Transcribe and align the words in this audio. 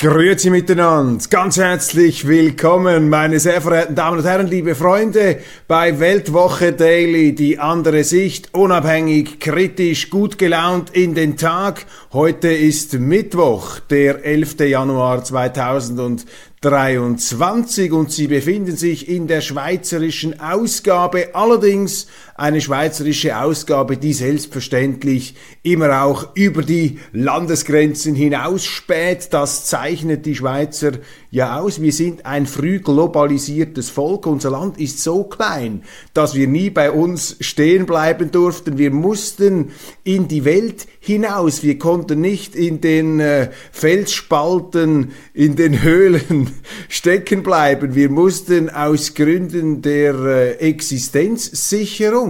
Grüezi 0.00 0.48
miteinander, 0.48 1.22
ganz 1.28 1.58
herzlich 1.58 2.26
willkommen, 2.26 3.10
meine 3.10 3.38
sehr 3.38 3.60
verehrten 3.60 3.94
Damen 3.94 4.20
und 4.20 4.24
Herren, 4.24 4.46
liebe 4.46 4.74
Freunde, 4.74 5.40
bei 5.68 6.00
Weltwoche 6.00 6.72
Daily, 6.72 7.34
die 7.34 7.58
andere 7.58 8.02
Sicht, 8.02 8.54
unabhängig, 8.54 9.40
kritisch, 9.40 10.08
gut 10.08 10.38
gelaunt 10.38 10.88
in 10.88 11.14
den 11.14 11.36
Tag. 11.36 11.84
Heute 12.14 12.48
ist 12.48 12.94
Mittwoch, 12.94 13.78
der 13.90 14.24
11. 14.24 14.60
Januar 14.60 15.22
2000 15.22 16.24
23 16.62 17.90
und 17.90 18.12
Sie 18.12 18.26
befinden 18.26 18.76
sich 18.76 19.08
in 19.08 19.26
der 19.26 19.40
schweizerischen 19.40 20.40
Ausgabe, 20.40 21.30
allerdings 21.32 22.06
eine 22.40 22.62
schweizerische 22.62 23.38
Ausgabe, 23.38 23.98
die 23.98 24.14
selbstverständlich 24.14 25.34
immer 25.62 26.02
auch 26.02 26.34
über 26.34 26.62
die 26.62 26.98
Landesgrenzen 27.12 28.14
hinaus 28.14 28.64
späht. 28.64 29.28
Das 29.32 29.66
zeichnet 29.66 30.24
die 30.24 30.34
Schweizer 30.34 30.92
ja 31.30 31.60
aus. 31.60 31.82
Wir 31.82 31.92
sind 31.92 32.24
ein 32.24 32.46
früh 32.46 32.78
globalisiertes 32.78 33.90
Volk. 33.90 34.26
Unser 34.26 34.52
Land 34.52 34.80
ist 34.80 35.02
so 35.02 35.24
klein, 35.24 35.82
dass 36.14 36.34
wir 36.34 36.48
nie 36.48 36.70
bei 36.70 36.90
uns 36.90 37.36
stehen 37.40 37.84
bleiben 37.84 38.30
durften. 38.30 38.78
Wir 38.78 38.90
mussten 38.90 39.72
in 40.02 40.26
die 40.26 40.46
Welt 40.46 40.86
hinaus. 40.98 41.62
Wir 41.62 41.78
konnten 41.78 42.22
nicht 42.22 42.56
in 42.56 42.80
den 42.80 43.20
äh, 43.20 43.50
Felsspalten, 43.70 45.12
in 45.34 45.56
den 45.56 45.82
Höhlen 45.82 46.50
stecken 46.88 47.42
bleiben. 47.42 47.94
Wir 47.94 48.08
mussten 48.08 48.70
aus 48.70 49.12
Gründen 49.14 49.82
der 49.82 50.14
äh, 50.14 50.52
Existenzsicherung 50.52 52.29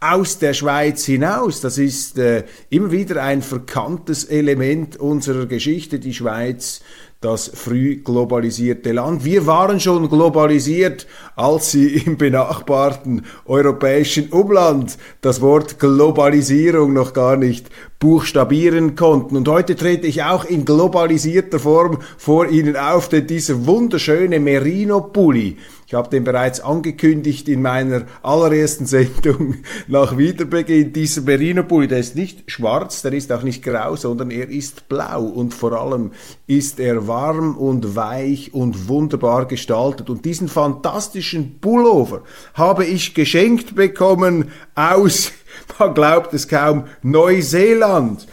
aus 0.00 0.38
der 0.38 0.54
Schweiz 0.54 1.04
hinaus. 1.04 1.60
Das 1.60 1.76
ist 1.76 2.18
äh, 2.18 2.44
immer 2.70 2.90
wieder 2.90 3.22
ein 3.22 3.42
verkanntes 3.42 4.24
Element 4.24 4.96
unserer 4.96 5.46
Geschichte, 5.46 5.98
die 5.98 6.14
Schweiz 6.14 6.80
das 7.20 7.50
früh 7.52 7.96
globalisierte 7.96 8.92
Land. 8.92 9.26
Wir 9.26 9.46
waren 9.46 9.78
schon 9.78 10.08
globalisiert, 10.08 11.06
als 11.36 11.70
sie 11.70 11.96
im 12.06 12.16
benachbarten 12.16 13.26
europäischen 13.44 14.30
Umland 14.30 14.96
das 15.20 15.42
Wort 15.42 15.78
Globalisierung 15.78 16.94
noch 16.94 17.12
gar 17.12 17.36
nicht 17.36 17.68
buchstabieren 17.98 18.94
konnten. 18.94 19.36
Und 19.36 19.48
heute 19.48 19.76
trete 19.76 20.06
ich 20.06 20.22
auch 20.22 20.46
in 20.46 20.64
globalisierter 20.64 21.58
Form 21.58 21.98
vor 22.16 22.48
Ihnen 22.48 22.76
auf, 22.76 23.10
denn 23.10 23.26
dieser 23.26 23.66
wunderschöne 23.66 24.40
Merino-Pulli, 24.40 25.58
ich 25.90 25.94
habe 25.94 26.08
den 26.08 26.22
bereits 26.22 26.60
angekündigt 26.60 27.48
in 27.48 27.62
meiner 27.62 28.02
allerersten 28.22 28.86
Sendung 28.86 29.56
nach 29.88 30.16
Wiederbeginn. 30.16 30.92
Dieser 30.92 31.22
Merino-Pulli, 31.22 31.88
der 31.88 31.98
ist 31.98 32.14
nicht 32.14 32.48
schwarz, 32.48 33.02
der 33.02 33.12
ist 33.12 33.32
auch 33.32 33.42
nicht 33.42 33.64
grau, 33.64 33.96
sondern 33.96 34.30
er 34.30 34.48
ist 34.48 34.88
blau 34.88 35.24
und 35.24 35.52
vor 35.52 35.72
allem 35.72 36.12
ist 36.46 36.78
er 36.78 37.08
warm 37.08 37.56
und 37.56 37.96
weich 37.96 38.54
und 38.54 38.88
wunderbar 38.88 39.48
gestaltet. 39.48 40.10
Und 40.10 40.24
diesen 40.24 40.46
fantastischen 40.46 41.58
Pullover 41.58 42.22
habe 42.54 42.84
ich 42.84 43.12
geschenkt 43.14 43.74
bekommen 43.74 44.52
aus, 44.76 45.32
man 45.80 45.92
glaubt 45.92 46.32
es 46.34 46.46
kaum, 46.46 46.84
Neuseeland. 47.02 48.28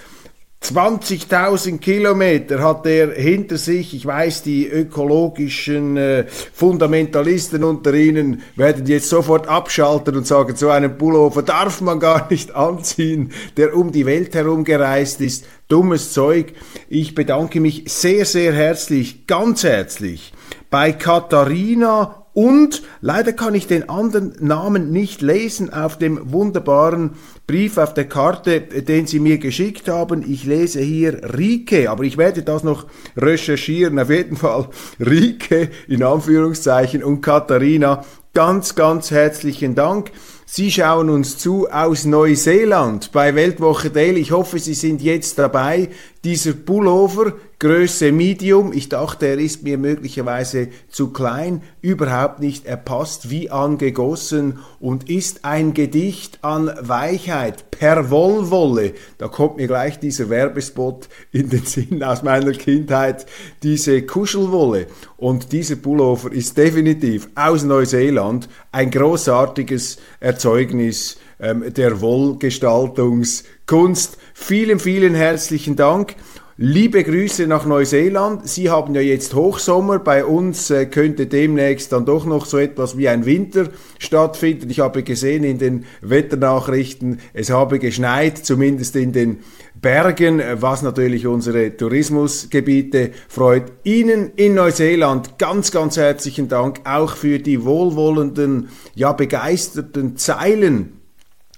20.000 0.64 1.78
Kilometer 1.78 2.62
hat 2.62 2.86
er 2.86 3.14
hinter 3.14 3.58
sich. 3.58 3.94
Ich 3.94 4.06
weiß, 4.06 4.42
die 4.42 4.68
ökologischen 4.68 5.98
äh, 5.98 6.26
Fundamentalisten 6.28 7.64
unter 7.64 7.94
Ihnen 7.94 8.42
werden 8.56 8.86
jetzt 8.88 9.10
sofort 9.10 9.48
abschalten 9.48 10.18
und 10.18 10.28
sagen, 10.28 10.56
so 10.56 10.70
einen 10.70 10.98
Pullover 10.98 11.44
darf 11.44 11.80
man 11.82 12.00
gar 12.00 12.30
nicht 12.30 12.56
anziehen, 12.56 13.32
der 13.56 13.76
um 13.76 13.92
die 13.92 14.06
Welt 14.06 14.36
herum 14.36 14.64
gereist 14.64 15.22
ist. 15.22 15.46
Dummes 15.68 16.12
Zeug. 16.12 16.54
Ich 16.90 17.14
bedanke 17.14 17.60
mich 17.62 17.84
sehr, 17.88 18.26
sehr 18.26 18.54
herzlich, 18.54 19.28
ganz 19.28 19.64
herzlich 19.64 20.34
bei 20.70 20.92
Katharina 20.92 22.27
und 22.38 22.84
leider 23.02 23.34
kann 23.34 23.56
ich 23.56 23.66
den 23.66 23.90
anderen 23.90 24.36
Namen 24.40 24.92
nicht 24.92 25.24
lesen 25.24 25.74
auf 25.74 25.98
dem 25.98 26.32
wunderbaren 26.32 27.14
Brief 27.48 27.80
auf 27.80 27.96
der 27.96 28.08
Karte, 28.08 28.62
den 28.62 29.08
Sie 29.08 29.20
mir 29.20 29.40
geschickt 29.40 29.90
haben. 29.90 30.22
Ich 30.22 30.44
lese 30.44 30.80
hier 30.80 31.36
Rike, 31.36 31.90
aber 31.90 32.04
ich 32.04 32.16
werde 32.16 32.44
das 32.44 32.64
noch 32.64 32.86
recherchieren. 33.16 33.98
Auf 33.98 34.12
jeden 34.12 34.38
Fall 34.38 34.68
Rike 35.00 35.72
in 35.88 36.04
Anführungszeichen 36.04 37.04
und 37.04 37.22
Katharina. 37.22 38.06
Ganz, 38.36 38.76
ganz 38.76 39.10
herzlichen 39.10 39.74
Dank. 39.74 40.12
Sie 40.46 40.72
schauen 40.72 41.10
uns 41.10 41.40
zu 41.40 41.68
aus 41.72 42.06
Neuseeland 42.06 43.12
bei 43.12 43.34
Weltwoche 43.34 43.90
Daily. 43.90 44.20
Ich 44.20 44.32
hoffe, 44.32 44.60
Sie 44.60 44.76
sind 44.76 45.02
jetzt 45.02 45.40
dabei. 45.40 45.90
Dieser 46.24 46.54
Pullover 46.54 47.34
Größe 47.60 48.12
Medium. 48.12 48.72
Ich 48.72 48.88
dachte, 48.88 49.26
er 49.26 49.40
ist 49.40 49.64
mir 49.64 49.80
möglicherweise 49.80 50.68
zu 50.90 51.12
klein, 51.12 51.64
überhaupt 51.82 52.40
nicht. 52.40 52.68
Er 52.68 52.78
passt 52.78 53.32
wie 53.32 53.50
angegossen 53.50 54.60
und 54.80 55.10
ist 55.10 55.44
ein 55.44 55.74
Gedicht 55.74 56.38
an 56.44 56.72
Weichheit 56.82 57.72
per 57.72 58.12
Wollwolle. 58.12 58.94
Da 59.18 59.28
kommt 59.28 59.58
mir 59.58 59.66
gleich 59.66 59.98
dieser 59.98 60.30
Werbespot 60.30 61.10
in 61.32 61.50
den 61.50 61.66
Sinn 61.66 62.04
aus 62.04 62.22
meiner 62.22 62.52
Kindheit, 62.52 63.26
diese 63.64 64.04
Kuschelwolle. 64.04 64.86
Und 65.18 65.52
dieser 65.52 65.78
Pullover 65.78 66.32
ist 66.32 66.60
definitiv 66.60 67.28
aus 67.34 67.64
Neuseeland 67.64 68.50
ein 68.72 68.92
großartiges 68.92 69.98
Erzeugnis 70.20 71.18
ähm, 71.40 71.74
der 71.74 72.02
Wollgestaltungskunst. 72.02 74.20
Vielen, 74.36 74.80
vielen 74.80 75.16
herzlichen 75.16 75.76
Dank. 75.76 76.16
Liebe 76.60 77.04
Grüße 77.04 77.46
nach 77.46 77.68
Neuseeland. 77.68 78.50
Sie 78.50 78.72
haben 78.72 78.96
ja 78.96 79.02
jetzt 79.02 79.36
Hochsommer. 79.36 80.00
Bei 80.00 80.26
uns 80.26 80.72
äh, 80.72 80.88
könnte 80.88 81.28
demnächst 81.28 81.92
dann 81.92 82.04
doch 82.04 82.26
noch 82.26 82.48
so 82.48 82.58
etwas 82.58 82.98
wie 82.98 83.08
ein 83.08 83.28
Winter 83.28 83.70
stattfinden. 84.00 84.68
Ich 84.72 84.80
habe 84.80 85.04
gesehen 85.04 85.44
in 85.44 85.60
den 85.60 85.86
Wetternachrichten, 86.02 87.20
es 87.34 87.52
habe 87.52 87.78
geschneit, 87.78 88.40
zumindest 88.40 88.96
in 88.96 89.14
den 89.14 89.42
Bergen, 89.80 90.42
was 90.56 90.82
natürlich 90.82 91.28
unsere 91.28 91.78
Tourismusgebiete 91.78 93.12
freut. 93.28 93.72
Ihnen 93.84 94.32
in 94.36 94.56
Neuseeland 94.56 95.38
ganz, 95.38 95.70
ganz 95.70 95.96
herzlichen 95.96 96.48
Dank 96.48 96.82
auch 96.86 97.12
für 97.12 97.38
die 97.38 97.66
wohlwollenden, 97.66 98.70
ja 98.96 99.12
begeisterten 99.12 100.18
Zeilen, 100.18 100.94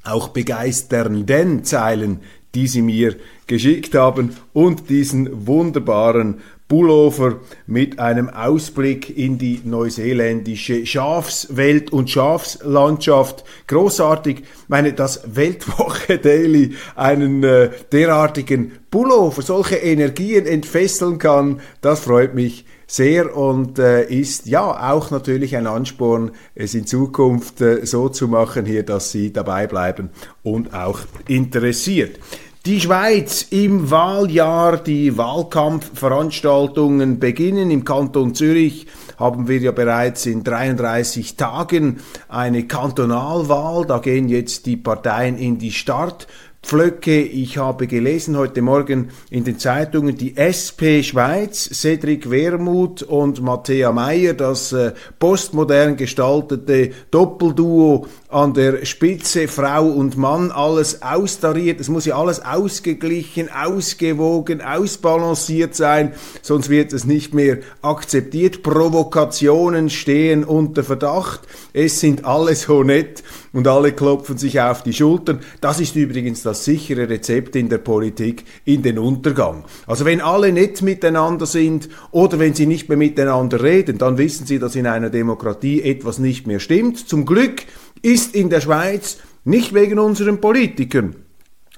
auch 0.04 0.28
begeisternden 0.30 1.64
Zeilen, 1.64 2.20
die 2.56 2.68
Sie 2.68 2.82
mir 2.82 3.16
geschickt 3.48 3.96
haben 3.96 4.36
und 4.54 4.90
diesen 4.90 5.48
wunderbaren 5.48 6.42
Pullover 6.70 7.40
mit 7.66 7.98
einem 7.98 8.30
Ausblick 8.30 9.18
in 9.18 9.40
die 9.40 9.60
neuseeländische 9.64 10.86
Schafswelt 10.86 11.92
und 11.92 12.12
Schafslandschaft. 12.12 13.44
Großartig, 13.66 14.44
meine, 14.68 14.94
das 14.94 15.36
Weltwoche 15.36 16.18
Daily 16.24 16.76
einen 16.96 17.44
äh, 17.44 17.72
derartigen 17.92 18.74
Pullover, 18.92 19.42
solche 19.42 19.78
Energien 19.78 20.46
entfesseln 20.46 21.18
kann, 21.18 21.60
das 21.82 22.02
freut 22.02 22.36
mich 22.36 22.66
sehr 22.90 23.38
und 23.38 23.78
äh, 23.78 24.06
ist 24.06 24.48
ja 24.48 24.92
auch 24.92 25.12
natürlich 25.12 25.56
ein 25.56 25.68
Ansporn, 25.68 26.32
es 26.56 26.74
in 26.74 26.88
Zukunft 26.88 27.62
äh, 27.62 27.86
so 27.86 28.10
zu 28.10 28.28
machen 28.28 28.66
hier, 28.66 28.82
dass 28.82 29.12
Sie 29.12 29.32
dabei 29.32 29.68
bleiben 29.68 30.10
und 30.42 30.74
auch 30.74 31.02
interessiert. 31.28 32.18
Die 32.66 32.82
Schweiz 32.82 33.46
im 33.52 33.92
Wahljahr, 33.92 34.78
die 34.78 35.18
Wahlkampfveranstaltungen 35.18 37.20
beginnen. 37.20 37.70
Im 37.70 37.86
Kanton 37.86 38.34
Zürich 38.34 38.88
haben 39.18 39.48
wir 39.48 39.60
ja 39.60 39.72
bereits 39.72 40.26
in 40.26 40.44
33 40.44 41.38
Tagen 41.38 42.00
eine 42.28 42.66
Kantonalwahl. 42.66 43.86
Da 43.86 44.00
gehen 44.00 44.30
jetzt 44.30 44.66
die 44.66 44.78
Parteien 44.78 45.38
in 45.38 45.60
die 45.60 45.72
Start. 45.72 46.26
Pflöcke. 46.62 47.22
Ich 47.22 47.58
habe 47.58 47.88
gelesen 47.88 48.38
heute 48.38 48.62
Morgen 48.62 49.10
in 49.32 49.44
den 49.44 49.58
Zeitungen 49.58 50.18
die 50.18 50.36
SP 50.38 51.02
Schweiz, 51.02 51.70
Cedric 51.74 52.30
Wermuth 52.30 53.02
und 53.02 53.42
Matthäa 53.42 53.92
Meyer, 53.92 54.34
das 54.34 54.74
äh, 54.74 54.92
postmodern 55.20 55.96
gestaltete 55.96 56.92
Doppelduo 57.12 58.08
an 58.28 58.54
der 58.54 58.86
Spitze, 58.86 59.48
Frau 59.48 59.88
und 59.88 60.18
Mann, 60.18 60.52
alles 60.52 61.02
austariert. 61.02 61.80
Es 61.80 61.90
muss 61.90 62.06
ja 62.06 62.18
alles 62.18 62.46
ausgeglichen, 62.46 63.50
ausgewogen, 63.50 64.62
ausbalanciert 64.62 65.76
sein, 65.76 66.14
sonst 66.42 66.70
wird 66.70 66.94
es 66.94 67.06
nicht 67.06 67.34
mehr 67.34 67.60
akzeptiert. 67.82 68.64
Provokationen 68.64 69.90
stehen 69.90 70.44
unter 70.44 70.84
Verdacht. 70.84 71.42
Es 71.74 72.02
sind 72.02 72.26
alle 72.26 72.54
so 72.54 72.84
nett 72.84 73.24
und 73.54 73.68
alle 73.68 73.94
klopfen 73.94 74.38
sich 74.38 74.60
auf 74.60 74.84
die 74.84 74.94
Schultern. 74.94 75.40
Das 75.62 75.80
ist 75.80 75.96
übrigens 75.96 76.44
das 76.44 76.49
sichere 76.54 77.10
Rezept 77.10 77.56
in 77.56 77.70
der 77.70 77.80
Politik 77.80 78.44
in 78.66 78.82
den 78.82 79.00
Untergang. 79.00 79.66
Also 79.88 80.06
wenn 80.06 80.22
alle 80.22 80.52
nett 80.52 80.82
miteinander 80.82 81.46
sind 81.46 81.90
oder 82.12 82.40
wenn 82.40 82.54
sie 82.54 82.66
nicht 82.66 82.90
mehr 82.90 82.98
miteinander 82.98 83.64
reden, 83.64 83.98
dann 83.98 84.18
wissen 84.18 84.46
Sie, 84.46 84.60
dass 84.60 84.76
in 84.76 84.88
einer 84.88 85.10
Demokratie 85.10 85.82
etwas 85.82 86.20
nicht 86.20 86.48
mehr 86.48 86.60
stimmt. 86.60 87.08
Zum 87.08 87.26
Glück 87.26 87.64
ist 88.02 88.36
in 88.36 88.50
der 88.50 88.62
Schweiz 88.62 89.18
nicht 89.44 89.74
wegen 89.74 90.00
unseren 90.00 90.42
Politikern, 90.42 91.16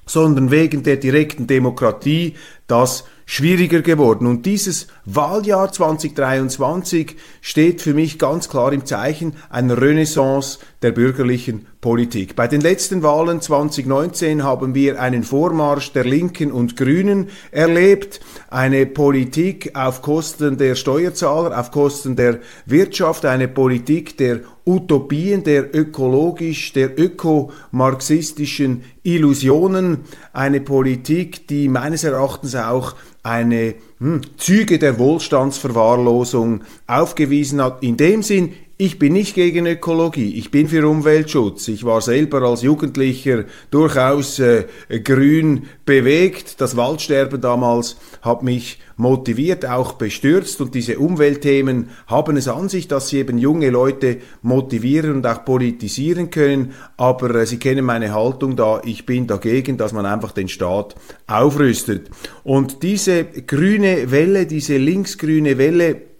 sondern 0.06 0.50
wegen 0.50 0.82
der 0.82 0.96
direkten 0.96 1.46
Demokratie 1.46 2.34
das 2.66 3.04
schwieriger 3.32 3.80
geworden. 3.80 4.26
Und 4.26 4.44
dieses 4.44 4.88
Wahljahr 5.06 5.72
2023 5.72 7.16
steht 7.40 7.80
für 7.80 7.94
mich 7.94 8.18
ganz 8.18 8.50
klar 8.50 8.74
im 8.74 8.84
Zeichen 8.84 9.36
einer 9.48 9.80
Renaissance 9.80 10.58
der 10.82 10.90
bürgerlichen 10.90 11.66
Politik. 11.80 12.36
Bei 12.36 12.46
den 12.46 12.60
letzten 12.60 13.02
Wahlen 13.02 13.40
2019 13.40 14.44
haben 14.44 14.74
wir 14.74 15.00
einen 15.00 15.22
Vormarsch 15.22 15.92
der 15.94 16.04
Linken 16.04 16.52
und 16.52 16.76
Grünen 16.76 17.30
erlebt, 17.52 18.20
eine 18.50 18.84
Politik 18.84 19.74
auf 19.74 20.02
Kosten 20.02 20.58
der 20.58 20.74
Steuerzahler, 20.74 21.58
auf 21.58 21.70
Kosten 21.70 22.16
der 22.16 22.40
Wirtschaft, 22.66 23.24
eine 23.24 23.48
Politik 23.48 24.18
der 24.18 24.40
Utopien, 24.64 25.42
der 25.44 25.74
ökologisch, 25.74 26.72
der 26.72 26.98
ökomarxistischen 26.98 28.84
Illusionen, 29.02 29.98
eine 30.32 30.60
Politik, 30.60 31.48
die 31.48 31.68
meines 31.68 32.04
Erachtens 32.04 32.54
auch 32.54 32.94
eine 33.22 33.74
hm, 33.98 34.20
Züge 34.36 34.78
der 34.78 34.98
Wohlstandsverwahrlosung 34.98 36.62
aufgewiesen 36.86 37.62
hat. 37.62 37.82
In 37.82 37.96
dem 37.96 38.22
Sinn, 38.22 38.54
ich 38.84 38.98
bin 38.98 39.12
nicht 39.12 39.36
gegen 39.36 39.64
Ökologie, 39.66 40.34
ich 40.34 40.50
bin 40.50 40.66
für 40.66 40.88
Umweltschutz. 40.88 41.68
Ich 41.68 41.84
war 41.84 42.00
selber 42.00 42.42
als 42.42 42.62
Jugendlicher 42.62 43.44
durchaus 43.70 44.40
äh, 44.40 44.64
grün 45.04 45.66
bewegt. 45.86 46.60
Das 46.60 46.76
Waldsterben 46.76 47.40
damals 47.40 47.96
hat 48.22 48.42
mich 48.42 48.80
motiviert, 48.96 49.66
auch 49.66 49.92
bestürzt 49.92 50.60
und 50.60 50.74
diese 50.74 50.98
Umweltthemen 50.98 51.90
haben 52.08 52.36
es 52.36 52.48
an 52.48 52.68
sich, 52.68 52.88
dass 52.88 53.08
sie 53.08 53.18
eben 53.18 53.38
junge 53.38 53.70
Leute 53.70 54.18
motivieren 54.42 55.14
und 55.14 55.26
auch 55.28 55.44
politisieren 55.44 56.30
können, 56.30 56.72
aber 56.96 57.32
äh, 57.36 57.46
sie 57.46 57.58
kennen 57.58 57.84
meine 57.84 58.12
Haltung 58.12 58.56
da, 58.56 58.82
ich 58.84 59.06
bin 59.06 59.28
dagegen, 59.28 59.76
dass 59.76 59.92
man 59.92 60.06
einfach 60.06 60.32
den 60.32 60.48
Staat 60.48 60.96
aufrüstet. 61.28 62.10
Und 62.42 62.82
diese 62.82 63.22
grüne 63.26 64.10
Welle, 64.10 64.46
diese 64.46 64.76
linksgrüne 64.76 65.56
Welle, 65.56 66.11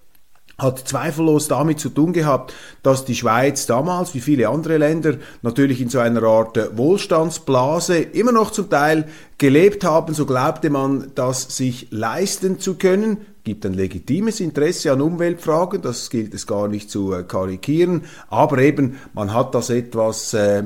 hat 0.63 0.79
zweifellos 0.79 1.49
damit 1.49 1.81
zu 1.81 1.89
tun 1.89 2.13
gehabt, 2.13 2.55
dass 2.83 3.05
die 3.05 3.15
Schweiz 3.15 3.67
damals, 3.67 4.15
wie 4.15 4.21
viele 4.21 4.49
andere 4.49 4.79
Länder, 4.79 5.17
natürlich 5.43 5.81
in 5.81 5.89
so 5.89 5.99
einer 5.99 6.23
Art 6.23 6.57
äh, 6.57 6.77
Wohlstandsblase 6.77 7.99
immer 7.99 8.33
noch 8.33 8.51
zum 8.51 8.71
Teil 8.71 9.07
gelebt 9.39 9.85
haben. 9.85 10.15
So 10.15 10.25
glaubte 10.25 10.71
man, 10.71 11.11
das 11.15 11.57
sich 11.57 11.89
leisten 11.91 12.61
zu 12.61 12.75
können. 12.75 13.19
Gibt 13.45 13.67
ein 13.67 13.75
legitimes 13.75 14.39
Interesse 14.39 14.93
an 14.93 15.01
Umweltfragen, 15.01 15.83
das 15.83 16.11
gilt 16.11 16.33
es 16.33 16.47
gar 16.47 16.69
nicht 16.69 16.91
zu 16.91 17.13
äh, 17.13 17.25
karikieren, 17.25 18.05
aber 18.29 18.59
eben 18.59 18.99
man 19.15 19.35
hat 19.35 19.57
das 19.57 19.69
etwas 19.69 20.33
äh, 20.33 20.65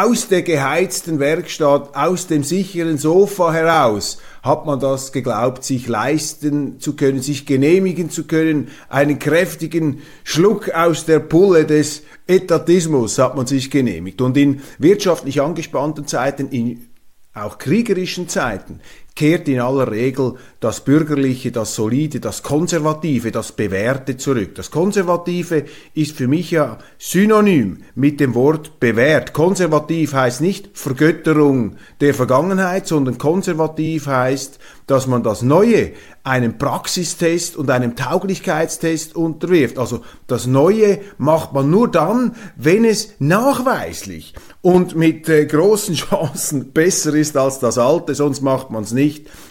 aus 0.00 0.28
der 0.28 0.42
geheizten 0.42 1.18
Werkstatt, 1.18 1.96
aus 1.96 2.28
dem 2.28 2.44
sicheren 2.44 2.98
Sofa 2.98 3.52
heraus 3.52 4.18
hat 4.42 4.64
man 4.64 4.78
das 4.78 5.10
geglaubt, 5.10 5.64
sich 5.64 5.88
leisten 5.88 6.78
zu 6.78 6.94
können, 6.94 7.20
sich 7.20 7.46
genehmigen 7.46 8.08
zu 8.08 8.24
können. 8.24 8.68
Einen 8.88 9.18
kräftigen 9.18 10.00
Schluck 10.22 10.70
aus 10.70 11.04
der 11.04 11.18
Pulle 11.18 11.64
des 11.64 12.02
Etatismus 12.28 13.18
hat 13.18 13.34
man 13.34 13.46
sich 13.46 13.72
genehmigt. 13.72 14.20
Und 14.20 14.36
in 14.36 14.60
wirtschaftlich 14.78 15.40
angespannten 15.40 16.06
Zeiten, 16.06 16.48
in 16.50 16.88
auch 17.34 17.58
kriegerischen 17.58 18.28
Zeiten, 18.28 18.80
kehrt 19.18 19.48
in 19.48 19.58
aller 19.58 19.90
Regel 19.90 20.34
das 20.60 20.80
Bürgerliche, 20.84 21.50
das 21.50 21.74
Solide, 21.74 22.20
das 22.20 22.44
Konservative, 22.44 23.32
das 23.32 23.50
Bewährte 23.50 24.16
zurück. 24.16 24.54
Das 24.54 24.70
Konservative 24.70 25.64
ist 25.92 26.16
für 26.16 26.28
mich 26.28 26.52
ja 26.52 26.78
synonym 26.98 27.78
mit 27.96 28.20
dem 28.20 28.36
Wort 28.36 28.78
bewährt. 28.78 29.32
Konservativ 29.32 30.12
heißt 30.12 30.40
nicht 30.40 30.70
Vergötterung 30.72 31.74
der 32.00 32.14
Vergangenheit, 32.14 32.86
sondern 32.86 33.18
konservativ 33.18 34.06
heißt, 34.06 34.60
dass 34.86 35.08
man 35.08 35.24
das 35.24 35.42
Neue 35.42 35.92
einem 36.24 36.58
Praxistest 36.58 37.56
und 37.56 37.70
einem 37.70 37.96
Tauglichkeitstest 37.96 39.16
unterwirft. 39.16 39.78
Also 39.78 40.02
das 40.26 40.46
Neue 40.46 41.00
macht 41.16 41.52
man 41.52 41.70
nur 41.70 41.90
dann, 41.90 42.36
wenn 42.56 42.84
es 42.84 43.14
nachweislich 43.18 44.34
und 44.60 44.94
mit 44.94 45.28
äh, 45.28 45.46
großen 45.46 45.94
Chancen 45.96 46.72
besser 46.72 47.14
ist 47.14 47.36
als 47.36 47.58
das 47.58 47.78
Alte, 47.78 48.14
sonst 48.14 48.42
macht 48.42 48.70
man 48.70 48.84
es 48.84 48.92
nicht. 48.92 49.07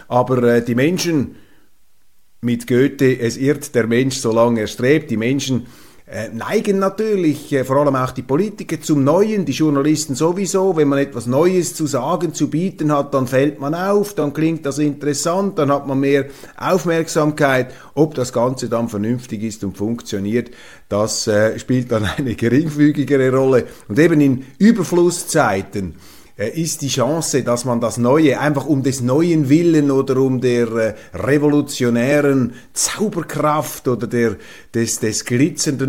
Aber 0.07 0.41
äh, 0.43 0.63
die 0.63 0.75
Menschen, 0.75 1.35
mit 2.41 2.67
Goethe, 2.67 3.19
es 3.19 3.37
irrt 3.37 3.73
der 3.75 3.87
Mensch, 3.87 4.17
solange 4.17 4.61
er 4.61 4.67
strebt, 4.67 5.09
die 5.09 5.17
Menschen 5.17 5.65
äh, 6.09 6.29
neigen 6.29 6.79
natürlich, 6.79 7.51
äh, 7.51 7.65
vor 7.65 7.77
allem 7.77 7.97
auch 7.97 8.11
die 8.11 8.21
Politiker, 8.21 8.79
zum 8.79 9.03
Neuen, 9.03 9.43
die 9.43 9.51
Journalisten 9.51 10.15
sowieso. 10.15 10.77
Wenn 10.77 10.87
man 10.87 10.99
etwas 10.99 11.25
Neues 11.25 11.75
zu 11.75 11.85
sagen, 11.85 12.33
zu 12.33 12.49
bieten 12.49 12.93
hat, 12.93 13.13
dann 13.13 13.27
fällt 13.27 13.59
man 13.59 13.75
auf, 13.75 14.13
dann 14.13 14.31
klingt 14.31 14.65
das 14.65 14.79
interessant, 14.79 15.59
dann 15.59 15.69
hat 15.69 15.85
man 15.85 15.99
mehr 15.99 16.27
Aufmerksamkeit. 16.55 17.73
Ob 17.93 18.15
das 18.15 18.31
Ganze 18.31 18.69
dann 18.69 18.87
vernünftig 18.87 19.43
ist 19.43 19.65
und 19.65 19.77
funktioniert, 19.77 20.51
das 20.87 21.27
äh, 21.27 21.59
spielt 21.59 21.91
dann 21.91 22.05
eine 22.05 22.35
geringfügigere 22.35 23.35
Rolle. 23.35 23.65
Und 23.89 23.99
eben 23.99 24.21
in 24.21 24.45
Überflusszeiten, 24.59 25.95
ist 26.45 26.83
die 26.83 26.87
Chance, 26.87 27.43
dass 27.43 27.65
man 27.65 27.81
das 27.81 27.97
Neue 27.97 28.39
einfach 28.39 28.65
um 28.65 28.83
des 28.83 29.01
neuen 29.01 29.49
Willen 29.49 29.89
oder 29.89 30.17
um 30.17 30.39
der 30.39 30.67
äh, 30.67 30.93
revolutionären 31.13 32.53
Zauberkraft 32.73 33.87
oder 33.87 34.05
der, 34.05 34.35
des, 34.73 34.99
des 34.99 35.23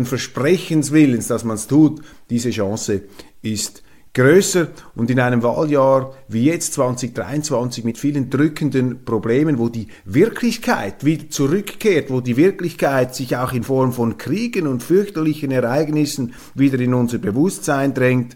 Versprechens 0.03 0.91
Willens, 0.91 1.27
dass 1.27 1.43
man 1.43 1.55
es 1.55 1.67
tut, 1.67 2.01
diese 2.29 2.49
Chance 2.49 3.03
ist 3.43 3.83
größer. 4.13 4.69
Und 4.95 5.11
in 5.11 5.19
einem 5.19 5.43
Wahljahr 5.43 6.13
wie 6.27 6.45
jetzt 6.45 6.73
2023 6.73 7.83
mit 7.83 7.97
vielen 7.97 8.29
drückenden 8.29 9.05
Problemen, 9.05 9.59
wo 9.59 9.69
die 9.69 9.87
Wirklichkeit 10.05 11.05
wieder 11.05 11.29
zurückkehrt, 11.29 12.09
wo 12.09 12.21
die 12.21 12.37
Wirklichkeit 12.37 13.15
sich 13.15 13.37
auch 13.37 13.53
in 13.53 13.63
Form 13.63 13.93
von 13.93 14.17
Kriegen 14.17 14.67
und 14.67 14.83
fürchterlichen 14.83 15.51
Ereignissen 15.51 16.33
wieder 16.55 16.79
in 16.79 16.93
unser 16.93 17.19
Bewusstsein 17.19 17.93
drängt, 17.93 18.35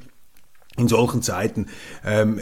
in 0.77 0.87
solchen 0.87 1.21
Zeiten 1.21 1.67
ähm, 2.03 2.39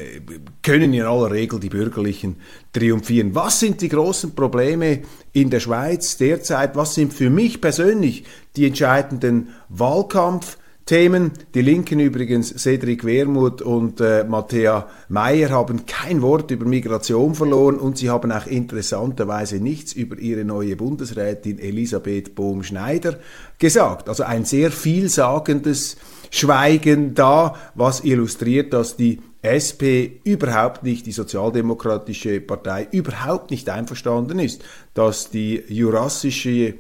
können 0.64 0.94
in 0.94 1.04
aller 1.04 1.32
Regel 1.32 1.60
die 1.60 1.70
Bürgerlichen 1.70 2.38
triumphieren. 2.72 3.36
Was 3.36 3.60
sind 3.60 3.82
die 3.82 3.90
großen 3.90 4.36
Probleme 4.36 5.00
in 5.34 5.50
der 5.50 5.60
Schweiz 5.60 6.18
derzeit? 6.18 6.76
Was 6.76 6.96
sind 6.96 7.14
für 7.14 7.30
mich 7.30 7.60
persönlich 7.60 8.24
die 8.56 8.66
entscheidenden 8.68 9.50
Wahlkampfthemen? 9.68 11.32
Die 11.54 11.62
Linken 11.62 12.00
übrigens, 12.00 12.58
Cedric 12.58 13.04
Wermuth 13.04 13.62
und 13.62 14.00
äh, 14.00 14.24
Matthäa 14.24 14.88
Meyer 15.10 15.50
haben 15.50 15.86
kein 15.86 16.22
Wort 16.22 16.52
über 16.52 16.66
Migration 16.66 17.36
verloren 17.36 17.80
und 17.80 17.98
sie 17.98 18.10
haben 18.10 18.32
auch 18.32 18.48
interessanterweise 18.48 19.58
nichts 19.58 19.92
über 19.92 20.18
ihre 20.18 20.46
neue 20.46 20.78
Bundesrätin 20.78 21.60
Elisabeth 21.60 22.34
Bohm-Schneider 22.34 23.20
gesagt. 23.60 24.08
Also 24.08 24.24
ein 24.24 24.46
sehr 24.46 24.72
vielsagendes 24.72 25.98
Schweigen 26.32 27.14
da, 27.14 27.56
was 27.76 28.04
illustriert, 28.04 28.74
dass 28.74 28.96
die 28.96 29.20
SP 29.44 30.22
überhaupt 30.24 30.84
nicht, 30.84 31.06
die 31.06 31.12
Sozialdemokratische 31.12 32.40
Partei 32.40 32.88
überhaupt 32.92 33.52
nicht 33.52 33.70
einverstanden 33.70 34.40
ist, 34.40 34.64
dass 34.94 35.30
die 35.30 35.64
jurassische 35.68 36.50
äh, 36.50 36.76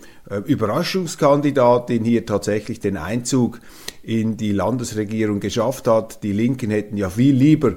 Überraschungskandidatin 0.46 2.05
hier 2.05 2.25
tatsächlich 2.25 2.79
den 2.79 2.98
Einzug 2.98 3.60
in 4.03 4.38
die 4.38 4.51
Landesregierung 4.51 5.39
geschafft 5.39 5.88
hat. 5.88 6.24
Die 6.24 6.34
Linken 6.34 6.72
hätten 6.72 6.98
ja 6.98 7.10
viel 7.10 7.36
lieber 7.36 7.74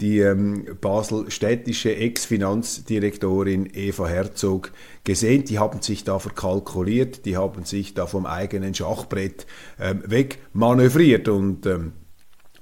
die 0.00 0.20
ähm, 0.20 0.76
Basel-städtische 0.80 1.96
Ex-Finanzdirektorin 1.96 3.68
Eva 3.72 4.06
Herzog 4.06 4.72
gesehen. 5.04 5.44
Die 5.44 5.58
haben 5.58 5.82
sich 5.82 6.04
da 6.04 6.18
verkalkuliert, 6.18 7.24
die 7.24 7.36
haben 7.36 7.64
sich 7.64 7.94
da 7.94 8.06
vom 8.06 8.24
eigenen 8.24 8.74
Schachbrett 8.74 9.46
ähm, 9.80 10.02
wegmanövriert 10.06 11.28
und 11.28 11.66
ähm, 11.66 11.92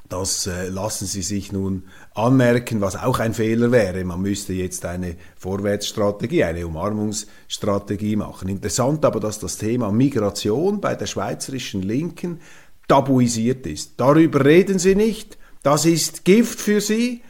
Das 0.09 0.47
äh, 0.47 0.69
lassen 0.69 1.07
Sie 1.07 1.23
sich 1.23 1.53
nun 1.53 1.85
anmerken, 2.15 2.81
was 2.81 2.97
auch 2.97 3.19
ein 3.19 3.35
Fehler 3.35 3.73
wäre. 3.73 4.05
Man 4.05 4.23
müsste 4.23 4.53
jetzt 4.53 4.85
eine 4.85 5.17
Vorwärtsstrategie, 5.37 6.45
eine 6.45 6.67
Umarmungsstrategie 6.67 8.17
machen. 8.17 8.49
Interessant 8.49 9.05
aber, 9.05 9.21
dass 9.21 9.41
das 9.41 9.59
Thema 9.59 9.91
Migration 9.91 10.81
bei 10.81 10.95
der 10.95 11.07
schweizerischen 11.07 11.83
Linken 11.83 12.41
tabuisiert 12.89 13.67
ist. 13.67 13.95
Darüber 13.97 14.45
reden 14.45 14.79
Sie 14.79 14.95
nicht. 14.95 15.36
Das 15.67 15.85
ist 15.85 16.25
Gift 16.25 16.61
für 16.61 16.81
Sie. 16.81 17.23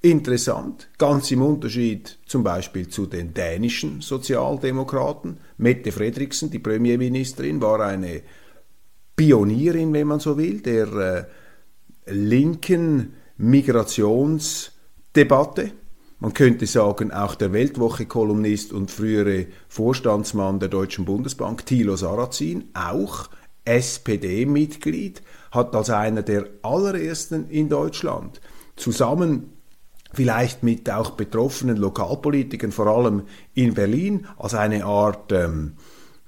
Interessant, 0.00 0.88
ganz 0.98 1.30
im 1.30 1.40
Unterschied 1.40 2.18
zum 2.26 2.42
Beispiel 2.42 2.88
zu 2.88 3.06
den 3.06 3.32
dänischen 3.32 4.00
Sozialdemokraten. 4.00 5.38
Mette 5.56 5.92
Fredriksen, 5.92 6.50
die 6.50 6.58
Premierministerin, 6.58 7.60
war 7.60 7.78
eine 7.78 8.22
Pionierin, 9.14 9.92
wenn 9.92 10.08
man 10.08 10.18
so 10.18 10.36
will, 10.36 10.62
der 10.62 11.28
äh, 12.06 12.12
linken 12.12 13.14
Migrationsdebatte. 13.36 15.70
Man 16.18 16.34
könnte 16.34 16.66
sagen, 16.66 17.12
auch 17.12 17.36
der 17.36 17.52
Weltwoche-Kolumnist 17.52 18.72
und 18.72 18.90
frühere 18.90 19.46
Vorstandsmann 19.68 20.58
der 20.58 20.70
Deutschen 20.70 21.04
Bundesbank, 21.04 21.66
Thilo 21.66 21.94
Sarrazin, 21.94 22.64
auch 22.74 23.30
SPD-Mitglied, 23.64 25.22
hat 25.50 25.74
als 25.74 25.90
einer 25.90 26.22
der 26.22 26.46
allerersten 26.62 27.48
in 27.48 27.68
Deutschland 27.68 28.40
zusammen 28.76 29.52
vielleicht 30.12 30.62
mit 30.62 30.90
auch 30.90 31.10
betroffenen 31.10 31.76
Lokalpolitikern, 31.76 32.72
vor 32.72 32.86
allem 32.88 33.22
in 33.54 33.74
Berlin, 33.74 34.26
als 34.36 34.54
eine 34.54 34.84
Art 34.84 35.32
ähm, 35.32 35.74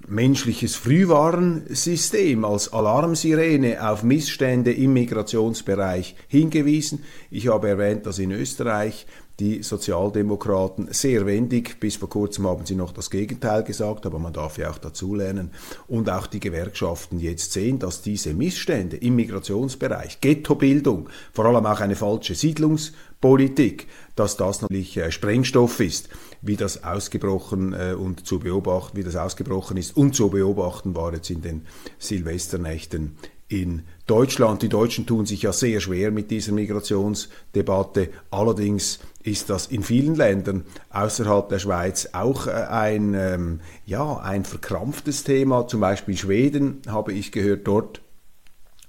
menschliches 0.09 0.75
Frühwarnsystem 0.77 2.45
als 2.45 2.73
Alarmsirene 2.73 3.89
auf 3.89 4.03
Missstände 4.03 4.73
im 4.73 4.93
Migrationsbereich 4.93 6.17
hingewiesen. 6.29 7.05
Ich 7.31 7.49
habe 7.49 7.69
erwähnt, 7.69 8.07
dass 8.07 8.19
in 8.19 8.33
Österreich 8.33 9.07
die 9.41 9.63
Sozialdemokraten 9.63 10.89
sehr 10.91 11.27
wendig, 11.27 11.81
bis 11.81 11.97
vor 11.97 12.09
kurzem 12.09 12.47
haben 12.47 12.67
sie 12.67 12.75
noch 12.75 12.93
das 12.93 13.11
Gegenteil 13.11 13.65
gesagt, 13.65 14.07
aber 14.07 14.19
man 14.19 14.33
darf 14.33 14.59
ja 14.59 14.71
auch 14.71 14.79
dazulernen, 14.79 15.51
und 15.89 16.11
auch 16.11 16.27
die 16.27 16.41
Gewerkschaften 16.41 17.19
jetzt 17.19 17.53
sehen, 17.53 17.79
dass 17.79 18.03
diese 18.03 18.35
Missstände 18.35 18.97
im 18.97 19.17
Migrationsbereich, 19.17 20.21
Ghettobildung, 20.21 21.09
vor 21.33 21.47
allem 21.47 21.67
auch 21.67 21.81
eine 21.81 21.97
falsche 21.97 22.35
Siedlungspolitik, 22.35 23.87
dass 24.17 24.37
das 24.37 24.63
natürlich 24.63 24.97
äh, 24.97 25.11
Sprengstoff 25.11 25.81
ist. 25.81 26.09
Wie 26.43 26.57
das 26.57 26.85
ausgebrochen 26.85 27.73
äh, 27.73 27.95
und 27.95 28.27
zu 28.27 28.41
beobachten, 28.41 28.97
wie 28.97 29.05
das 29.05 29.17
ausgebrochen 29.17 29.77
ist 29.77 29.97
und 29.97 30.15
zu 30.15 30.29
beobachten 30.29 30.95
war 30.95 31.15
jetzt 31.15 31.31
in 31.31 31.41
den 31.41 31.67
Silvesternächten 31.99 33.17
in 33.49 33.83
Deutschland. 34.07 34.63
Die 34.63 34.69
Deutschen 34.69 35.07
tun 35.07 35.27
sich 35.27 35.43
ja 35.43 35.53
sehr 35.53 35.81
schwer 35.81 36.11
mit 36.11 36.31
dieser 36.31 36.53
Migrationsdebatte. 36.53 38.09
Allerdings 38.31 38.99
ist 39.23 39.51
das 39.51 39.67
in 39.67 39.83
vielen 39.83 40.15
Ländern 40.15 40.65
außerhalb 40.91 41.49
der 41.49 41.61
Schweiz 41.61 42.09
auch 42.13 42.47
äh, 42.47 42.51
ein, 42.51 43.15
ähm, 43.15 43.61
ja, 43.87 44.17
ein 44.19 44.45
verkrampftes 44.45 45.25
Thema. 45.25 45.69
Zum 45.69 45.81
Beispiel 45.81 46.17
Schweden 46.17 46.83
habe 46.89 47.13
ich 47.13 47.31
gehört, 47.31 47.67
dort 47.67 48.01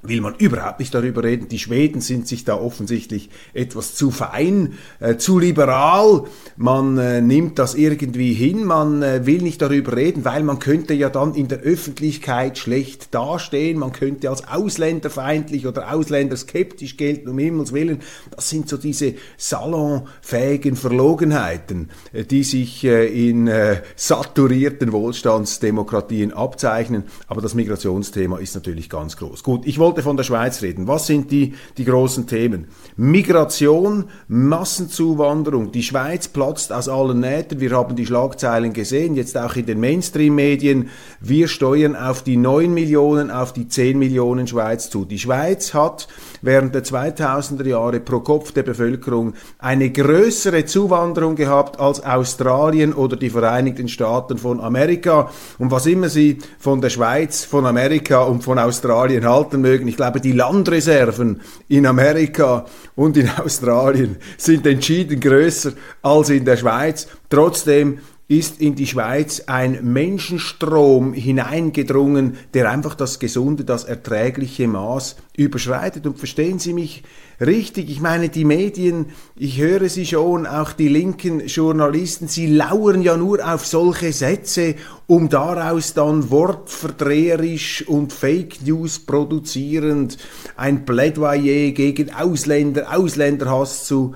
will 0.03 0.21
man 0.21 0.35
überhaupt 0.35 0.79
nicht 0.79 0.93
darüber 0.93 1.23
reden. 1.23 1.47
Die 1.47 1.59
Schweden 1.59 2.01
sind 2.01 2.27
sich 2.27 2.43
da 2.43 2.55
offensichtlich 2.55 3.29
etwas 3.53 3.95
zu 3.95 4.11
fein, 4.11 4.73
äh, 4.99 5.15
zu 5.15 5.39
liberal. 5.39 6.25
Man 6.57 6.97
äh, 6.97 7.21
nimmt 7.21 7.57
das 7.57 7.73
irgendwie 7.73 8.33
hin, 8.33 8.65
man 8.65 9.01
äh, 9.01 9.25
will 9.25 9.41
nicht 9.41 9.61
darüber 9.61 9.95
reden, 9.95 10.25
weil 10.25 10.43
man 10.43 10.59
könnte 10.59 10.93
ja 10.93 11.09
dann 11.09 11.33
in 11.35 11.47
der 11.47 11.59
Öffentlichkeit 11.59 12.57
schlecht 12.57 13.13
dastehen, 13.15 13.79
man 13.79 13.93
könnte 13.93 14.29
als 14.29 14.47
ausländerfeindlich 14.47 15.65
oder 15.65 15.93
ausländerskeptisch 15.93 16.97
gelten, 16.97 17.29
um 17.29 17.37
Himmels 17.37 17.73
Willen. 17.73 17.99
Das 18.35 18.49
sind 18.49 18.67
so 18.67 18.77
diese 18.77 19.15
salonfähigen 19.37 20.75
Verlogenheiten, 20.75 21.89
äh, 22.11 22.25
die 22.25 22.43
sich 22.43 22.83
äh, 22.83 23.29
in 23.29 23.47
äh, 23.47 23.81
saturierten 23.95 24.91
Wohlstandsdemokratien 24.91 26.33
abzeichnen. 26.33 27.03
Aber 27.27 27.41
das 27.41 27.55
Migrationsthema 27.55 28.37
ist 28.39 28.55
natürlich 28.55 28.89
ganz 28.89 29.15
groß. 29.15 29.43
Gut, 29.43 29.65
ich 29.65 29.79
wollte 29.79 29.92
wollte 29.93 30.01
von 30.01 30.17
der 30.17 30.23
Schweiz 30.23 30.63
reden. 30.63 30.87
Was 30.87 31.05
sind 31.05 31.29
die, 31.29 31.53
die 31.77 31.85
großen 31.85 32.25
Themen? 32.25 32.65
Migration, 32.95 34.05
Massenzuwanderung. 34.27 35.71
Die 35.71 35.83
Schweiz 35.83 36.27
platzt 36.27 36.73
aus 36.73 36.89
allen 36.89 37.19
Nähten. 37.19 37.59
Wir 37.59 37.71
haben 37.71 37.95
die 37.95 38.07
Schlagzeilen 38.07 38.73
gesehen, 38.73 39.13
jetzt 39.13 39.37
auch 39.37 39.55
in 39.55 39.67
den 39.67 39.79
Mainstream-Medien. 39.79 40.89
Wir 41.21 41.47
steuern 41.47 41.95
auf 41.95 42.23
die 42.23 42.37
9 42.37 42.73
Millionen, 42.73 43.29
auf 43.29 43.53
die 43.53 43.67
10 43.67 43.99
Millionen 43.99 44.47
Schweiz 44.47 44.89
zu. 44.89 45.05
Die 45.05 45.19
Schweiz 45.19 45.75
hat 45.75 46.07
während 46.41 46.73
der 46.73 46.83
2000er 46.83 47.67
Jahre 47.67 47.99
pro 47.99 48.21
Kopf 48.21 48.51
der 48.51 48.63
Bevölkerung 48.63 49.33
eine 49.59 49.91
größere 49.91 50.65
Zuwanderung 50.65 51.35
gehabt 51.35 51.79
als 51.79 52.03
Australien 52.03 52.93
oder 52.93 53.15
die 53.15 53.29
Vereinigten 53.29 53.87
Staaten 53.87 54.39
von 54.39 54.59
Amerika. 54.59 55.29
Und 55.59 55.69
was 55.69 55.85
immer 55.85 56.09
Sie 56.09 56.39
von 56.57 56.81
der 56.81 56.89
Schweiz, 56.89 57.45
von 57.45 57.65
Amerika 57.65 58.23
und 58.23 58.43
von 58.43 58.57
Australien 58.57 59.25
halten 59.25 59.61
mögen, 59.61 59.82
mögen. 59.83 59.87
Ich 59.89 59.97
glaube, 59.97 60.21
die 60.21 60.31
Landreserven 60.31 61.41
in 61.67 61.85
Amerika 61.85 62.65
und 62.95 63.17
in 63.17 63.29
Australien 63.29 64.17
sind 64.37 64.65
entschieden 64.65 65.19
größer 65.19 65.73
als 66.01 66.29
in 66.29 66.45
der 66.45 66.57
Schweiz. 66.57 67.07
Trotzdem 67.29 67.99
ist 68.37 68.61
in 68.61 68.75
die 68.75 68.87
Schweiz 68.87 69.43
ein 69.47 69.93
Menschenstrom 69.93 71.13
hineingedrungen, 71.13 72.37
der 72.53 72.69
einfach 72.69 72.95
das 72.95 73.19
gesunde, 73.19 73.63
das 73.63 73.83
erträgliche 73.83 74.67
Maß 74.67 75.17
überschreitet. 75.35 76.05
Und 76.07 76.17
verstehen 76.17 76.59
Sie 76.59 76.73
mich 76.73 77.03
richtig, 77.39 77.89
ich 77.89 78.01
meine, 78.01 78.29
die 78.29 78.45
Medien, 78.45 79.07
ich 79.35 79.59
höre 79.59 79.89
sie 79.89 80.05
schon, 80.05 80.47
auch 80.47 80.73
die 80.73 80.87
linken 80.87 81.45
Journalisten, 81.47 82.27
sie 82.27 82.47
lauern 82.47 83.01
ja 83.01 83.17
nur 83.17 83.45
auf 83.45 83.65
solche 83.65 84.13
Sätze, 84.13 84.75
um 85.07 85.29
daraus 85.29 85.93
dann 85.93 86.29
wortverdreherisch 86.29 87.87
und 87.87 88.13
Fake 88.13 88.65
News 88.65 88.99
produzierend 88.99 90.17
ein 90.55 90.85
Plädoyer 90.85 91.71
gegen 91.71 92.13
Ausländer, 92.13 92.95
Ausländerhass 92.95 93.85
zu 93.85 94.15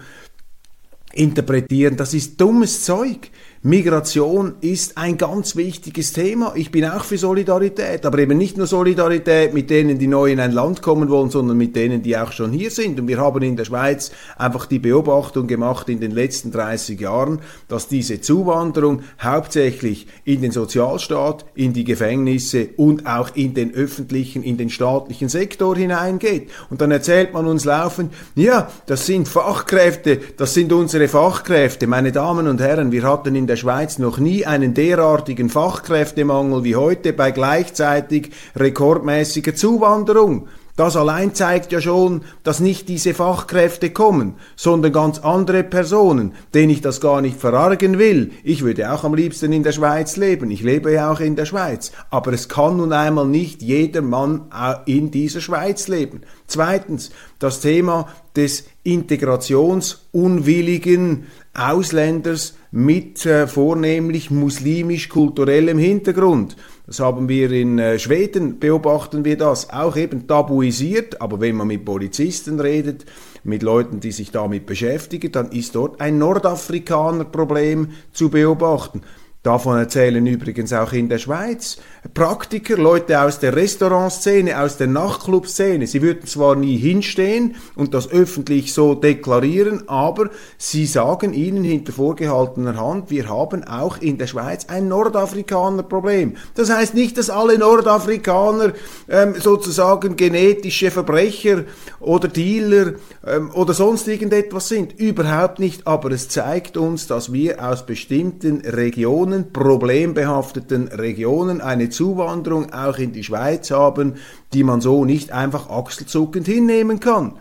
interpretieren. 1.13 1.97
Das 1.97 2.13
ist 2.13 2.39
dummes 2.39 2.83
Zeug. 2.83 3.31
Migration 3.67 4.55
ist 4.61 4.97
ein 4.97 5.17
ganz 5.17 5.57
wichtiges 5.57 6.13
Thema. 6.13 6.53
Ich 6.55 6.71
bin 6.71 6.85
auch 6.85 7.03
für 7.03 7.17
Solidarität, 7.17 8.05
aber 8.05 8.19
eben 8.19 8.37
nicht 8.37 8.55
nur 8.55 8.65
Solidarität 8.65 9.53
mit 9.53 9.69
denen, 9.69 9.99
die 9.99 10.07
neu 10.07 10.31
in 10.31 10.39
ein 10.39 10.53
Land 10.53 10.81
kommen 10.81 11.09
wollen, 11.09 11.29
sondern 11.29 11.57
mit 11.57 11.75
denen, 11.75 12.01
die 12.01 12.17
auch 12.17 12.31
schon 12.31 12.53
hier 12.53 12.71
sind. 12.71 12.97
Und 12.97 13.09
wir 13.09 13.17
haben 13.17 13.41
in 13.41 13.57
der 13.57 13.65
Schweiz 13.65 14.11
einfach 14.37 14.67
die 14.67 14.79
Beobachtung 14.79 15.47
gemacht 15.47 15.89
in 15.89 15.99
den 15.99 16.11
letzten 16.11 16.49
30 16.49 16.97
Jahren, 16.97 17.39
dass 17.67 17.89
diese 17.89 18.21
Zuwanderung 18.21 19.01
hauptsächlich 19.21 20.07
in 20.23 20.39
den 20.39 20.51
Sozialstaat, 20.51 21.43
in 21.53 21.73
die 21.73 21.83
Gefängnisse 21.83 22.69
und 22.77 23.05
auch 23.05 23.35
in 23.35 23.53
den 23.53 23.73
öffentlichen, 23.73 24.43
in 24.43 24.55
den 24.55 24.69
staatlichen 24.69 25.27
Sektor 25.27 25.75
hineingeht. 25.75 26.51
Und 26.69 26.79
dann 26.79 26.91
erzählt 26.91 27.33
man 27.33 27.45
uns 27.47 27.65
laufend, 27.65 28.13
ja, 28.33 28.71
das 28.85 29.05
sind 29.05 29.27
Fachkräfte, 29.27 30.21
das 30.37 30.53
sind 30.53 30.71
unsere 30.71 31.09
Fachkräfte. 31.09 31.85
Meine 31.85 32.13
Damen 32.13 32.47
und 32.47 32.61
Herren, 32.61 32.93
wir 32.93 33.03
hatten 33.03 33.35
in 33.35 33.45
der 33.45 33.56
Schweiz 33.57 33.99
noch 33.99 34.19
nie 34.19 34.45
einen 34.45 34.73
derartigen 34.73 35.49
Fachkräftemangel 35.49 36.63
wie 36.63 36.75
heute 36.75 37.13
bei 37.13 37.31
gleichzeitig 37.31 38.31
rekordmäßiger 38.55 39.55
Zuwanderung. 39.55 40.47
Das 40.77 40.95
allein 40.95 41.33
zeigt 41.33 41.71
ja 41.71 41.81
schon, 41.81 42.21
dass 42.43 42.59
nicht 42.59 42.87
diese 42.87 43.15
Fachkräfte 43.15 43.89
kommen, 43.89 44.35
sondern 44.55 44.93
ganz 44.93 45.17
andere 45.17 45.63
Personen, 45.63 46.33
denen 46.53 46.69
ich 46.69 46.81
das 46.81 47.01
gar 47.01 47.19
nicht 47.19 47.39
verargen 47.39 47.97
will. 47.97 48.29
Ich 48.43 48.63
würde 48.63 48.93
auch 48.93 49.03
am 49.03 49.15
liebsten 49.15 49.51
in 49.51 49.63
der 49.63 49.71
Schweiz 49.71 50.17
leben. 50.17 50.51
Ich 50.51 50.61
lebe 50.61 50.93
ja 50.93 51.11
auch 51.11 51.19
in 51.19 51.35
der 51.35 51.45
Schweiz. 51.45 51.91
Aber 52.11 52.31
es 52.31 52.47
kann 52.47 52.77
nun 52.77 52.93
einmal 52.93 53.25
nicht 53.25 53.63
jeder 53.63 54.03
Mann 54.03 54.51
in 54.85 55.09
dieser 55.09 55.41
Schweiz 55.41 55.87
leben. 55.87 56.21
Zweitens, 56.45 57.09
das 57.39 57.59
Thema 57.59 58.09
des 58.35 58.65
integrationsunwilligen 58.83 61.25
Ausländers 61.57 62.55
mit 62.71 63.25
äh, 63.25 63.47
vornehmlich 63.47 64.29
muslimisch-kulturellem 64.29 65.77
Hintergrund. 65.77 66.55
Das 66.85 66.99
haben 66.99 67.27
wir 67.27 67.51
in 67.51 67.79
äh, 67.79 67.97
Schweden, 67.97 68.59
beobachten 68.59 69.25
wir 69.25 69.37
das, 69.37 69.71
auch 69.71 69.97
eben 69.97 70.27
tabuisiert, 70.27 71.19
aber 71.19 71.41
wenn 71.41 71.55
man 71.55 71.67
mit 71.67 71.83
Polizisten 71.83 72.59
redet, 72.59 73.05
mit 73.43 73.63
Leuten, 73.63 73.99
die 73.99 74.11
sich 74.11 74.31
damit 74.31 74.65
beschäftigen, 74.65 75.31
dann 75.31 75.51
ist 75.51 75.73
dort 75.75 75.99
ein 75.99 76.19
Nordafrikaner-Problem 76.19 77.89
zu 78.13 78.29
beobachten. 78.29 79.01
Davon 79.47 79.77
erzählen 79.77 80.27
übrigens 80.27 80.73
auch 80.73 80.91
in 80.91 81.07
der 81.07 81.19
Schweiz 81.19 81.77
Praktiker, 82.13 82.77
Leute 82.77 83.21
aus 83.21 83.39
der 83.39 83.55
Restaurantszene, 83.55 84.59
aus 84.59 84.77
der 84.77 84.87
Nachtclubszene. 84.87 85.87
Sie 85.87 86.01
würden 86.01 86.25
zwar 86.25 86.55
nie 86.55 86.77
hinstehen 86.77 87.55
und 87.75 87.93
das 87.93 88.09
öffentlich 88.09 88.73
so 88.73 88.93
deklarieren, 88.93 89.87
aber 89.87 90.29
sie 90.57 90.85
sagen 90.85 91.33
ihnen 91.33 91.63
hinter 91.63 91.91
vorgehaltener 91.91 92.79
Hand, 92.79 93.09
wir 93.09 93.29
haben 93.29 93.63
auch 93.63 93.97
in 93.97 94.17
der 94.17 94.27
Schweiz 94.27 94.65
ein 94.67 94.87
Nordafrikaner-Problem. 94.87 96.37
Das 96.55 96.69
heißt 96.69 96.93
nicht, 96.93 97.17
dass 97.17 97.29
alle 97.29 97.57
Nordafrikaner 97.57 98.73
ähm, 99.09 99.35
sozusagen 99.39 100.15
genetische 100.15 100.91
Verbrecher 100.91 101.63
oder 101.99 102.27
Dealer 102.27 102.93
ähm, 103.25 103.51
oder 103.53 103.73
sonst 103.73 104.07
irgendetwas 104.07 104.69
sind. 104.69 104.99
Überhaupt 104.99 105.59
nicht, 105.59 105.85
aber 105.87 106.11
es 106.11 106.29
zeigt 106.29 106.77
uns, 106.77 107.07
dass 107.07 107.33
wir 107.33 107.63
aus 107.63 107.85
bestimmten 107.85 108.61
Regionen 108.61 109.36
Regionen, 109.37 109.53
problembehafteten 109.53 110.87
Regionen 110.87 111.61
eine 111.61 111.89
Zuwanderung 111.89 112.73
auch 112.73 112.97
in 112.97 113.13
die 113.13 113.23
Schweiz 113.23 113.71
haben, 113.71 114.15
die 114.53 114.63
man 114.63 114.81
so 114.81 115.05
nicht 115.05 115.31
einfach 115.31 115.69
achselzuckend 115.69 116.47
hinnehmen 116.47 116.99
kann. 116.99 117.33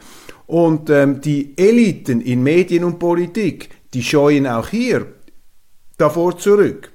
Und 0.47 0.91
ähm, 0.91 1.21
die 1.21 1.55
Eliten 1.57 2.21
in 2.21 2.43
Medien 2.43 2.85
und 2.85 2.99
Politik, 2.99 3.71
die 3.95 4.03
scheuen 4.03 4.47
auch 4.47 4.69
hier 4.69 5.07
davor 5.99 6.39
zurück, 6.39 6.93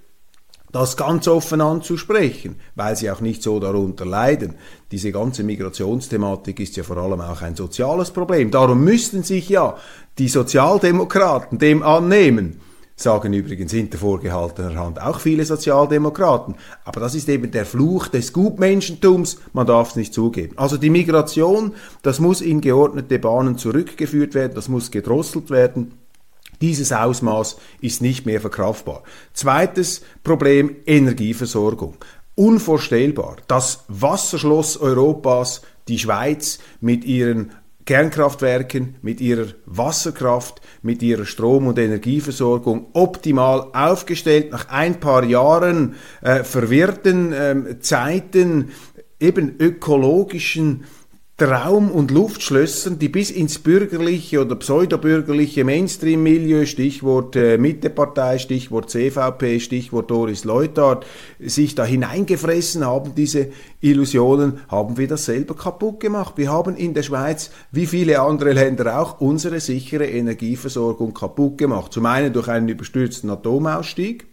das 0.72 0.96
ganz 0.96 1.28
offen 1.28 1.60
anzusprechen, 1.60 2.56
weil 2.76 2.96
sie 2.96 3.12
auch 3.12 3.20
nicht 3.20 3.44
so 3.44 3.60
darunter 3.60 4.06
leiden. 4.06 4.56
Diese 4.92 5.12
ganze 5.12 5.44
Migrationsthematik 5.44 6.62
ist 6.62 6.78
ja 6.78 6.84
vor 6.84 6.98
allem 6.98 7.20
auch 7.20 7.42
ein 7.42 7.56
soziales 7.58 8.12
Problem. 8.12 8.52
Darum 8.52 8.82
müssten 8.84 9.24
sich 9.24 9.50
ja 9.50 9.76
die 10.18 10.30
Sozialdemokraten 10.30 11.58
dem 11.58 11.84
annehmen 11.84 12.62
sagen 13.02 13.34
übrigens 13.34 13.72
hinter 13.72 13.98
vorgehaltener 13.98 14.76
Hand 14.76 15.02
auch 15.02 15.20
viele 15.20 15.46
Sozialdemokraten. 15.46 16.56
Aber 16.84 17.00
das 17.00 17.16
ist 17.16 17.30
eben 17.30 17.52
der 17.52 17.66
Fluch 17.66 18.08
des 18.08 18.34
Gutmenschentums, 18.34 19.40
man 19.54 19.68
darf 19.68 19.92
es 19.92 19.96
nicht 19.96 20.14
zugeben. 20.14 20.58
Also 20.58 20.78
die 20.78 20.90
Migration, 20.90 21.74
das 22.02 22.20
muss 22.20 22.42
in 22.42 22.62
geordnete 22.62 23.20
Bahnen 23.20 23.58
zurückgeführt 23.58 24.34
werden, 24.34 24.54
das 24.56 24.70
muss 24.70 24.92
gedrosselt 24.92 25.50
werden. 25.50 25.94
Dieses 26.62 26.92
Ausmaß 26.92 27.58
ist 27.82 28.02
nicht 28.02 28.26
mehr 28.26 28.40
verkraftbar. 28.40 29.04
Zweites 29.34 30.04
Problem, 30.24 30.76
Energieversorgung. 30.86 31.96
Unvorstellbar. 32.36 33.38
Das 33.48 33.84
Wasserschloss 33.88 34.78
Europas, 34.78 35.64
die 35.88 35.98
Schweiz 35.98 36.60
mit 36.80 37.04
ihren 37.04 37.52
Kernkraftwerken 37.92 38.96
mit 39.02 39.20
ihrer 39.20 39.48
Wasserkraft, 39.66 40.62
mit 40.82 41.04
ihrer 41.04 41.26
Strom- 41.26 41.68
und 41.68 41.78
Energieversorgung 41.78 42.88
optimal 42.94 43.68
aufgestellt, 43.74 44.50
nach 44.50 44.70
ein 44.70 45.02
paar 45.02 45.26
Jahren 45.26 45.96
äh, 46.22 46.46
verwirrten 46.46 47.34
äh, 47.34 47.80
Zeiten 47.82 48.72
eben 49.20 49.58
ökologischen 49.60 50.86
Traum- 51.42 51.90
und 51.90 52.12
Luftschlössern, 52.12 53.00
die 53.00 53.10
bis 53.10 53.32
ins 53.32 53.58
bürgerliche 53.58 54.42
oder 54.42 54.56
pseudobürgerliche 54.56 55.64
Mainstream-Milieu, 55.64 56.68
Stichwort 56.68 57.36
äh, 57.36 57.58
Mittepartei, 57.58 58.38
Stichwort 58.38 58.92
CVP, 58.92 59.60
Stichwort 59.60 60.12
Doris 60.12 60.44
Leuthard, 60.44 61.04
sich 61.40 61.74
da 61.74 61.84
hineingefressen 61.84 62.86
haben, 62.86 63.16
diese 63.16 63.48
Illusionen, 63.80 64.60
haben 64.68 64.98
wir 64.98 65.08
das 65.08 65.26
selber 65.26 65.56
kaputt 65.56 66.00
gemacht. 66.00 66.36
Wir 66.38 66.52
haben 66.52 66.76
in 66.76 66.94
der 66.94 67.02
Schweiz, 67.02 67.50
wie 67.72 67.88
viele 67.88 68.22
andere 68.22 68.54
Länder 68.54 69.00
auch, 69.00 69.20
unsere 69.20 69.60
sichere 69.62 70.06
Energieversorgung 70.06 71.16
kaputt 71.16 71.58
gemacht. 71.58 71.92
Zum 71.92 72.06
einen 72.06 72.34
durch 72.34 72.50
einen 72.50 72.70
überstürzten 72.70 73.32
Atomausstieg, 73.32 74.28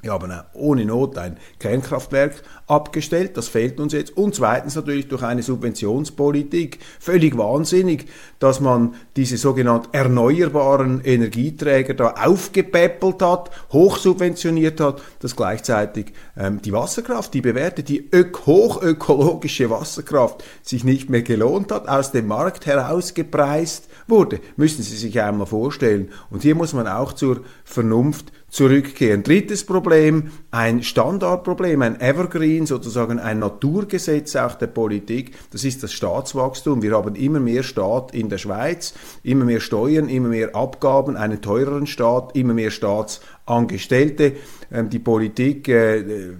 wir 0.00 0.12
haben 0.12 0.32
ohne 0.52 0.84
Not 0.84 1.18
ein 1.18 1.38
Kernkraftwerk 1.58 2.44
abgestellt, 2.68 3.36
das 3.36 3.48
fehlt 3.48 3.80
uns 3.80 3.92
jetzt. 3.92 4.16
Und 4.16 4.32
zweitens 4.32 4.76
natürlich 4.76 5.08
durch 5.08 5.24
eine 5.24 5.42
Subventionspolitik. 5.42 6.78
Völlig 7.00 7.36
wahnsinnig, 7.36 8.06
dass 8.38 8.60
man 8.60 8.94
diese 9.16 9.36
sogenannten 9.36 9.88
erneuerbaren 9.90 11.00
Energieträger 11.04 11.94
da 11.94 12.10
aufgepäppelt 12.10 13.20
hat, 13.22 13.50
hochsubventioniert 13.72 14.80
hat, 14.80 15.02
dass 15.18 15.34
gleichzeitig 15.34 16.12
ähm, 16.36 16.62
die 16.62 16.72
Wasserkraft, 16.72 17.34
die 17.34 17.40
bewährte, 17.40 17.82
die 17.82 18.08
ök 18.14 18.46
hochökologische 18.46 19.68
Wasserkraft 19.68 20.44
sich 20.62 20.84
nicht 20.84 21.10
mehr 21.10 21.22
gelohnt 21.22 21.72
hat, 21.72 21.88
aus 21.88 22.12
dem 22.12 22.28
Markt 22.28 22.66
herausgepreist 22.66 23.88
wurde. 24.06 24.38
Müssen 24.54 24.84
Sie 24.84 24.96
sich 24.96 25.20
einmal 25.20 25.48
vorstellen. 25.48 26.10
Und 26.30 26.42
hier 26.42 26.54
muss 26.54 26.72
man 26.72 26.86
auch 26.86 27.14
zur 27.14 27.40
Vernunft 27.64 28.32
zurückkehren. 28.48 29.22
Drittes 29.22 29.64
Problem, 29.64 30.30
ein 30.50 30.82
Standardproblem, 30.82 31.82
ein 31.82 32.00
Evergreen, 32.00 32.66
sozusagen 32.66 33.18
ein 33.18 33.38
Naturgesetz 33.40 34.36
auch 34.36 34.54
der 34.54 34.68
Politik, 34.68 35.32
das 35.50 35.64
ist 35.64 35.82
das 35.82 35.92
Staatswachstum. 35.92 36.82
Wir 36.82 36.92
haben 36.92 37.14
immer 37.14 37.40
mehr 37.40 37.62
Staat 37.62 38.14
in 38.14 38.28
der 38.28 38.38
Schweiz, 38.38 38.94
immer 39.22 39.44
mehr 39.44 39.60
Steuern, 39.60 40.08
immer 40.08 40.28
mehr 40.28 40.56
Abgaben, 40.56 41.16
einen 41.16 41.42
teureren 41.42 41.86
Staat, 41.86 42.34
immer 42.36 42.54
mehr 42.54 42.70
Staatsangestellte. 42.70 44.32
Ähm, 44.72 44.90
die 44.90 44.98
Politik 44.98 45.68
äh, 45.68 46.32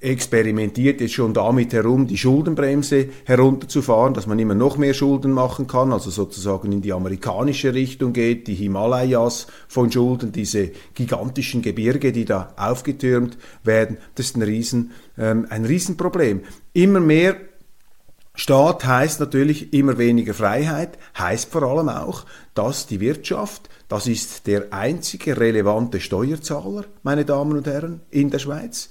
experimentiert 0.00 1.00
jetzt 1.00 1.14
schon 1.14 1.32
damit 1.32 1.72
herum, 1.72 2.06
die 2.06 2.18
Schuldenbremse 2.18 3.08
herunterzufahren, 3.24 4.14
dass 4.14 4.26
man 4.26 4.38
immer 4.38 4.54
noch 4.54 4.76
mehr 4.76 4.94
Schulden 4.94 5.32
machen 5.32 5.66
kann, 5.66 5.92
also 5.92 6.10
sozusagen 6.10 6.70
in 6.72 6.82
die 6.82 6.92
amerikanische 6.92 7.72
Richtung 7.74 8.12
geht, 8.12 8.46
die 8.46 8.54
Himalayas 8.54 9.46
von 9.66 9.90
Schulden, 9.90 10.30
diese 10.30 10.70
gigantischen 10.94 11.62
Gebirge, 11.62 12.12
die 12.12 12.26
da 12.26 12.52
aufgetürmt 12.56 13.38
werden, 13.64 13.96
das 14.14 14.26
ist 14.26 14.36
ein, 14.36 14.42
Riesen, 14.42 14.92
ähm, 15.16 15.46
ein 15.48 15.64
Riesenproblem. 15.64 16.42
Immer 16.74 17.00
mehr 17.00 17.36
Staat 18.34 18.84
heißt 18.84 19.18
natürlich 19.18 19.72
immer 19.72 19.98
weniger 19.98 20.32
Freiheit, 20.32 20.96
heißt 21.18 21.50
vor 21.50 21.64
allem 21.64 21.88
auch, 21.88 22.24
dass 22.54 22.86
die 22.86 23.00
Wirtschaft, 23.00 23.68
das 23.88 24.06
ist 24.06 24.46
der 24.46 24.72
einzige 24.72 25.40
relevante 25.40 25.98
Steuerzahler, 25.98 26.84
meine 27.02 27.24
Damen 27.24 27.56
und 27.56 27.66
Herren, 27.66 28.02
in 28.10 28.30
der 28.30 28.38
Schweiz, 28.38 28.90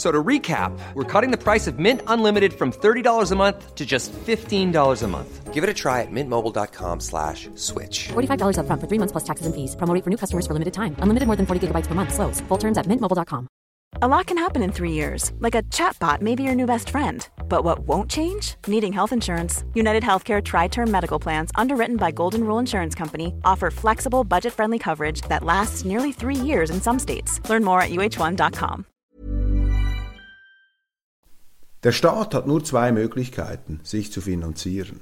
So 0.00 0.10
to 0.10 0.24
recap, 0.24 0.72
we're 0.94 1.04
cutting 1.04 1.30
the 1.30 1.36
price 1.36 1.66
of 1.66 1.78
Mint 1.78 2.00
Unlimited 2.06 2.54
from 2.54 2.72
$30 2.72 3.32
a 3.32 3.36
month 3.36 3.74
to 3.74 3.84
just 3.84 4.10
$15 4.14 5.02
a 5.02 5.06
month. 5.06 5.52
Give 5.52 5.62
it 5.62 5.68
a 5.68 5.74
try 5.74 6.00
at 6.00 6.10
mintmobile.com 6.10 7.00
slash 7.00 7.50
switch. 7.54 8.08
$45 8.08 8.60
up 8.60 8.66
front 8.66 8.80
for 8.80 8.88
three 8.88 8.96
months 8.96 9.12
plus 9.12 9.24
taxes 9.24 9.44
and 9.44 9.54
fees. 9.54 9.76
Promo 9.76 9.92
for 10.02 10.08
new 10.08 10.16
customers 10.16 10.46
for 10.46 10.54
limited 10.54 10.72
time. 10.72 10.96
Unlimited 11.00 11.26
more 11.26 11.36
than 11.36 11.44
40 11.44 11.66
gigabytes 11.66 11.86
per 11.86 11.94
month. 11.94 12.14
Slows. 12.14 12.40
Full 12.48 12.56
terms 12.56 12.78
at 12.78 12.86
mintmobile.com. 12.86 13.46
A 14.00 14.08
lot 14.08 14.26
can 14.26 14.38
happen 14.38 14.62
in 14.62 14.72
three 14.72 14.92
years. 14.92 15.32
Like 15.38 15.54
a 15.54 15.64
chatbot 15.64 16.22
may 16.22 16.34
be 16.34 16.44
your 16.44 16.54
new 16.54 16.64
best 16.64 16.88
friend. 16.88 17.28
But 17.50 17.64
what 17.64 17.80
won't 17.80 18.10
change? 18.10 18.54
Needing 18.66 18.94
health 18.94 19.12
insurance. 19.12 19.64
United 19.74 20.02
Healthcare 20.02 20.42
Tri-Term 20.42 20.90
Medical 20.90 21.18
Plans, 21.18 21.50
underwritten 21.56 21.98
by 21.98 22.10
Golden 22.10 22.44
Rule 22.44 22.58
Insurance 22.58 22.94
Company, 22.94 23.34
offer 23.44 23.70
flexible, 23.70 24.24
budget-friendly 24.24 24.78
coverage 24.78 25.20
that 25.28 25.44
lasts 25.44 25.84
nearly 25.84 26.10
three 26.12 26.40
years 26.48 26.70
in 26.70 26.80
some 26.80 26.98
states. 26.98 27.38
Learn 27.50 27.64
more 27.64 27.82
at 27.82 27.90
uh1.com. 27.90 28.86
Der 31.82 31.92
Staat 31.92 32.34
hat 32.34 32.46
nur 32.46 32.62
zwei 32.62 32.92
Möglichkeiten, 32.92 33.80
sich 33.84 34.12
zu 34.12 34.20
finanzieren. 34.20 35.00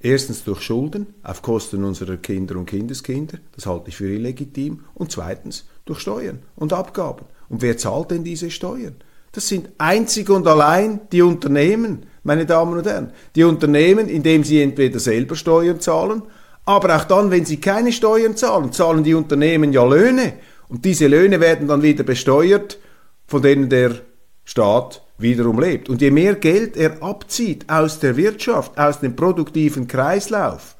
Erstens 0.00 0.44
durch 0.44 0.60
Schulden 0.60 1.14
auf 1.22 1.40
Kosten 1.40 1.82
unserer 1.82 2.18
Kinder 2.18 2.56
und 2.56 2.66
Kindeskinder, 2.66 3.38
das 3.54 3.64
halte 3.64 3.88
ich 3.88 3.96
für 3.96 4.10
illegitim, 4.10 4.84
und 4.94 5.12
zweitens 5.12 5.66
durch 5.86 6.00
Steuern 6.00 6.40
und 6.56 6.74
Abgaben. 6.74 7.24
Und 7.48 7.62
wer 7.62 7.78
zahlt 7.78 8.10
denn 8.10 8.22
diese 8.22 8.50
Steuern? 8.50 8.96
Das 9.32 9.48
sind 9.48 9.70
einzig 9.78 10.28
und 10.28 10.46
allein 10.46 11.00
die 11.10 11.22
Unternehmen, 11.22 12.06
meine 12.22 12.44
Damen 12.44 12.76
und 12.76 12.86
Herren. 12.86 13.12
Die 13.34 13.44
Unternehmen, 13.44 14.08
indem 14.08 14.44
sie 14.44 14.60
entweder 14.60 14.98
selber 14.98 15.36
Steuern 15.36 15.80
zahlen, 15.80 16.22
aber 16.66 16.96
auch 16.96 17.04
dann, 17.04 17.30
wenn 17.30 17.46
sie 17.46 17.58
keine 17.58 17.92
Steuern 17.92 18.36
zahlen, 18.36 18.72
zahlen 18.72 19.04
die 19.04 19.14
Unternehmen 19.14 19.72
ja 19.72 19.84
Löhne. 19.84 20.34
Und 20.68 20.84
diese 20.84 21.06
Löhne 21.06 21.40
werden 21.40 21.66
dann 21.66 21.82
wieder 21.82 22.04
besteuert, 22.04 22.78
von 23.26 23.40
denen 23.40 23.70
der 23.70 23.96
Staat 24.44 25.02
wiederum 25.20 25.60
lebt. 25.60 25.88
Und 25.88 26.00
je 26.00 26.10
mehr 26.10 26.34
Geld 26.34 26.76
er 26.76 27.02
abzieht 27.02 27.68
aus 27.68 27.98
der 27.98 28.16
Wirtschaft, 28.16 28.78
aus 28.78 29.00
dem 29.00 29.16
produktiven 29.16 29.86
Kreislauf, 29.86 30.76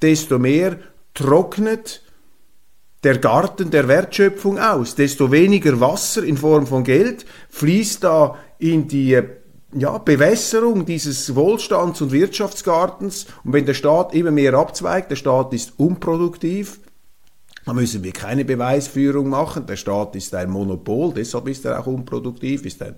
desto 0.00 0.38
mehr 0.38 0.78
trocknet 1.14 2.02
der 3.04 3.18
Garten 3.18 3.70
der 3.70 3.88
Wertschöpfung 3.88 4.58
aus, 4.58 4.94
desto 4.94 5.32
weniger 5.32 5.80
Wasser 5.80 6.22
in 6.22 6.36
Form 6.36 6.66
von 6.66 6.84
Geld 6.84 7.26
fließt 7.50 8.04
da 8.04 8.36
in 8.58 8.86
die 8.86 9.20
ja, 9.74 9.98
Bewässerung 9.98 10.86
dieses 10.86 11.34
Wohlstands- 11.34 12.00
und 12.00 12.12
Wirtschaftsgartens. 12.12 13.26
Und 13.44 13.52
wenn 13.52 13.66
der 13.66 13.74
Staat 13.74 14.14
immer 14.14 14.30
mehr 14.30 14.54
abzweigt, 14.54 15.10
der 15.10 15.16
Staat 15.16 15.52
ist 15.52 15.72
unproduktiv, 15.78 16.80
da 17.64 17.72
müssen 17.72 18.02
wir 18.02 18.12
keine 18.12 18.44
Beweisführung 18.44 19.28
machen. 19.28 19.66
Der 19.66 19.76
Staat 19.76 20.16
ist 20.16 20.34
ein 20.34 20.50
Monopol, 20.50 21.12
deshalb 21.14 21.48
ist 21.48 21.64
er 21.64 21.78
auch 21.78 21.86
unproduktiv, 21.86 22.64
ist 22.66 22.82
ein 22.82 22.96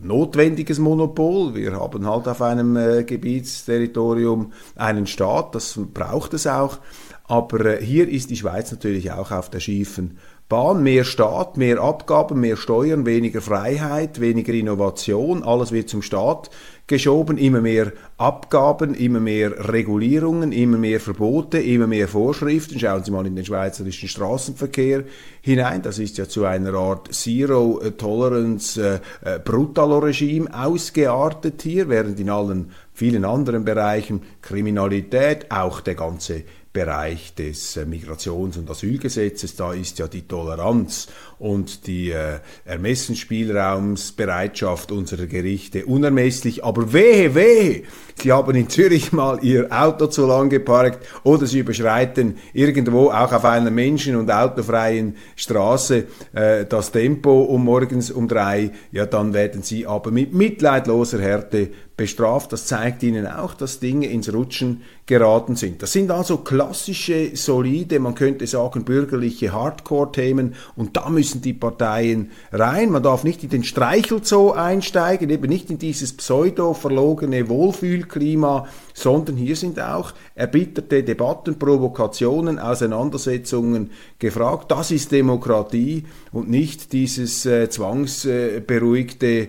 notwendiges 0.00 0.78
Monopol. 0.78 1.54
Wir 1.54 1.72
haben 1.74 2.06
halt 2.06 2.28
auf 2.28 2.42
einem 2.42 2.76
äh, 2.76 3.04
Gebietsterritorium 3.04 4.52
einen 4.76 5.06
Staat, 5.06 5.54
das 5.54 5.78
braucht 5.92 6.34
es 6.34 6.46
auch. 6.46 6.78
Aber 7.24 7.64
äh, 7.64 7.84
hier 7.84 8.08
ist 8.08 8.30
die 8.30 8.36
Schweiz 8.36 8.72
natürlich 8.72 9.12
auch 9.12 9.30
auf 9.30 9.50
der 9.50 9.60
schiefen 9.60 10.18
Bahn, 10.48 10.82
mehr 10.82 11.04
Staat, 11.04 11.58
mehr 11.58 11.78
Abgaben, 11.78 12.40
mehr 12.40 12.56
Steuern, 12.56 13.04
weniger 13.04 13.42
Freiheit, 13.42 14.18
weniger 14.18 14.54
Innovation, 14.54 15.42
alles 15.42 15.72
wird 15.72 15.90
zum 15.90 16.00
Staat 16.00 16.48
geschoben, 16.86 17.36
immer 17.36 17.60
mehr 17.60 17.92
Abgaben, 18.16 18.94
immer 18.94 19.20
mehr 19.20 19.68
Regulierungen, 19.70 20.52
immer 20.52 20.78
mehr 20.78 21.00
Verbote, 21.00 21.58
immer 21.58 21.86
mehr 21.86 22.08
Vorschriften. 22.08 22.80
Schauen 22.80 23.04
Sie 23.04 23.10
mal 23.10 23.26
in 23.26 23.36
den 23.36 23.44
schweizerischen 23.44 24.08
Straßenverkehr 24.08 25.04
hinein, 25.42 25.82
das 25.82 25.98
ist 25.98 26.16
ja 26.16 26.26
zu 26.26 26.46
einer 26.46 26.72
Art 26.72 27.12
Zero 27.12 27.82
Tolerance 27.98 29.00
äh, 29.22 29.36
äh 29.36 30.48
ausgeartet 30.50 31.60
hier, 31.60 31.90
während 31.90 32.18
in 32.18 32.30
allen 32.30 32.70
vielen 32.94 33.26
anderen 33.26 33.66
Bereichen 33.66 34.22
Kriminalität, 34.40 35.50
auch 35.50 35.80
der 35.82 35.94
ganze 35.94 36.44
Bereich 36.72 37.34
des 37.34 37.76
äh, 37.76 37.84
Migrations- 37.84 38.58
und 38.58 38.70
Asylgesetzes, 38.70 39.56
da 39.56 39.72
ist 39.72 39.98
ja 39.98 40.08
die 40.08 40.28
Toleranz 40.28 41.08
und 41.38 41.86
die 41.86 42.10
äh, 42.10 42.40
Ermessensspielraumsbereitschaft 42.64 44.90
unserer 44.92 45.26
Gerichte 45.26 45.84
unermesslich. 45.86 46.64
Aber 46.64 46.92
wehe, 46.92 47.34
wehe, 47.34 47.84
Sie 48.20 48.32
haben 48.32 48.56
in 48.56 48.68
Zürich 48.68 49.12
mal 49.12 49.38
Ihr 49.42 49.68
Auto 49.70 50.08
zu 50.08 50.26
lang 50.26 50.50
geparkt 50.50 51.06
oder 51.22 51.46
Sie 51.46 51.60
überschreiten 51.60 52.36
irgendwo 52.52 53.10
auch 53.10 53.32
auf 53.32 53.44
einer 53.44 53.70
menschen- 53.70 54.16
und 54.16 54.28
autofreien 54.30 55.14
Straße 55.36 56.06
äh, 56.32 56.64
das 56.64 56.90
Tempo 56.90 57.42
um 57.42 57.64
morgens 57.64 58.10
um 58.10 58.26
drei, 58.26 58.72
ja 58.90 59.06
dann 59.06 59.34
werden 59.34 59.62
Sie 59.62 59.86
aber 59.86 60.10
mit 60.10 60.34
mitleidloser 60.34 61.20
Härte 61.20 61.70
bestraft. 61.98 62.52
Das 62.52 62.64
zeigt 62.64 63.02
ihnen 63.02 63.26
auch, 63.26 63.52
dass 63.52 63.80
Dinge 63.80 64.06
ins 64.06 64.32
Rutschen 64.32 64.82
geraten 65.04 65.56
sind. 65.56 65.82
Das 65.82 65.92
sind 65.92 66.10
also 66.10 66.38
klassische, 66.38 67.36
solide, 67.36 67.98
man 67.98 68.14
könnte 68.14 68.46
sagen 68.46 68.84
bürgerliche 68.84 69.52
Hardcore-Themen 69.52 70.54
und 70.76 70.96
da 70.96 71.10
müssen 71.10 71.27
die 71.34 71.52
Parteien 71.52 72.30
rein. 72.52 72.90
Man 72.90 73.02
darf 73.02 73.24
nicht 73.24 73.42
in 73.44 73.50
den 73.50 73.64
Streichelzoo 73.64 74.52
einsteigen, 74.52 75.30
eben 75.30 75.48
nicht 75.48 75.70
in 75.70 75.78
dieses 75.78 76.12
pseudo-verlogene 76.12 77.48
Wohlfühlklima, 77.48 78.66
sondern 78.94 79.36
hier 79.36 79.56
sind 79.56 79.80
auch 79.80 80.12
erbitterte 80.34 81.02
Debatten, 81.02 81.58
Provokationen, 81.58 82.58
Auseinandersetzungen 82.58 83.90
gefragt. 84.18 84.70
Das 84.70 84.90
ist 84.90 85.12
Demokratie 85.12 86.04
und 86.32 86.48
nicht 86.48 86.92
dieses 86.92 87.46
äh, 87.46 87.68
zwangsberuhigte 87.68 89.48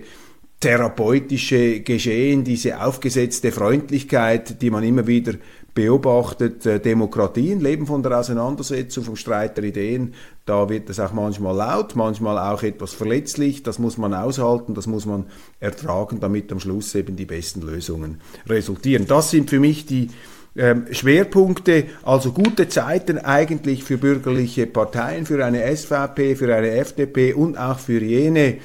therapeutische 0.60 1.80
Geschehen, 1.80 2.44
diese 2.44 2.82
aufgesetzte 2.82 3.50
Freundlichkeit, 3.50 4.60
die 4.60 4.70
man 4.70 4.84
immer 4.84 5.06
wieder 5.06 5.32
beobachtet. 5.74 6.66
Äh, 6.66 6.80
Demokratien 6.80 7.60
leben 7.60 7.86
von 7.86 8.02
der 8.02 8.18
Auseinandersetzung, 8.18 9.04
vom 9.04 9.16
Streit 9.16 9.56
der 9.56 9.64
Ideen. 9.64 10.14
Da 10.46 10.68
wird 10.68 10.90
es 10.90 11.00
auch 11.00 11.12
manchmal 11.12 11.56
laut, 11.56 11.96
manchmal 11.96 12.38
auch 12.38 12.62
etwas 12.62 12.92
verletzlich. 12.92 13.62
Das 13.62 13.78
muss 13.78 13.98
man 13.98 14.14
aushalten, 14.14 14.74
das 14.74 14.86
muss 14.86 15.06
man 15.06 15.26
ertragen, 15.60 16.20
damit 16.20 16.50
am 16.52 16.60
Schluss 16.60 16.94
eben 16.94 17.16
die 17.16 17.26
besten 17.26 17.62
Lösungen 17.62 18.20
resultieren. 18.46 19.06
Das 19.06 19.30
sind 19.30 19.50
für 19.50 19.60
mich 19.60 19.86
die 19.86 20.08
ähm, 20.56 20.86
Schwerpunkte, 20.90 21.84
also 22.02 22.32
gute 22.32 22.68
Zeiten 22.68 23.18
eigentlich 23.18 23.84
für 23.84 23.98
bürgerliche 23.98 24.66
Parteien, 24.66 25.26
für 25.26 25.44
eine 25.44 25.76
SVP, 25.76 26.34
für 26.34 26.54
eine 26.54 26.72
FDP 26.72 27.34
und 27.34 27.56
auch 27.56 27.78
für 27.78 28.02
jene 28.02 28.58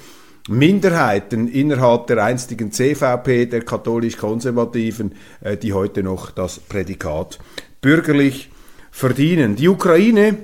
Minderheiten 0.48 1.48
innerhalb 1.48 2.06
der 2.08 2.24
einstigen 2.24 2.72
CVP, 2.72 3.48
der 3.48 3.62
katholisch-konservativen, 3.62 5.16
äh, 5.42 5.58
die 5.58 5.74
heute 5.74 6.04
noch 6.04 6.30
das 6.30 6.60
Prädikat 6.60 7.40
bürgerlich 7.82 8.52
verdienen. 8.92 9.56
Die 9.56 9.68
Ukraine 9.68 10.38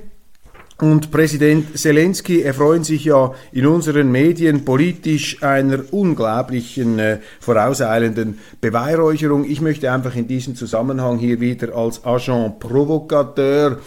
und 0.80 1.12
Präsident 1.12 1.78
Zelensky 1.78 2.42
erfreuen 2.42 2.82
sich 2.82 3.04
ja 3.04 3.32
in 3.52 3.66
unseren 3.66 4.10
Medien 4.10 4.64
politisch 4.64 5.40
einer 5.40 5.84
unglaublichen 5.92 6.98
äh, 6.98 7.18
vorauseilenden 7.38 8.40
Beweihräucherung. 8.60 9.44
Ich 9.44 9.60
möchte 9.60 9.92
einfach 9.92 10.16
in 10.16 10.26
diesem 10.26 10.56
Zusammenhang 10.56 11.18
hier 11.18 11.38
wieder 11.38 11.76
als 11.76 12.04
Agent 12.04 12.58
Provocateur 12.58 13.78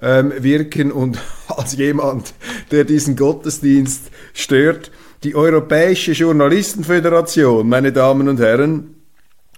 ähm, 0.00 0.32
wirken 0.38 0.92
und 0.92 1.18
als 1.48 1.76
jemand, 1.76 2.32
der 2.70 2.84
diesen 2.84 3.16
Gottesdienst 3.16 4.12
stört 4.32 4.92
die 5.24 5.34
Europäische 5.34 6.12
Journalistenföderation, 6.12 7.66
meine 7.66 7.92
Damen 7.92 8.28
und 8.28 8.38
Herren, 8.38 8.94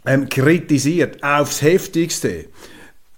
ähm, 0.07 0.29
kritisiert 0.29 1.23
aufs 1.23 1.61
heftigste 1.61 2.47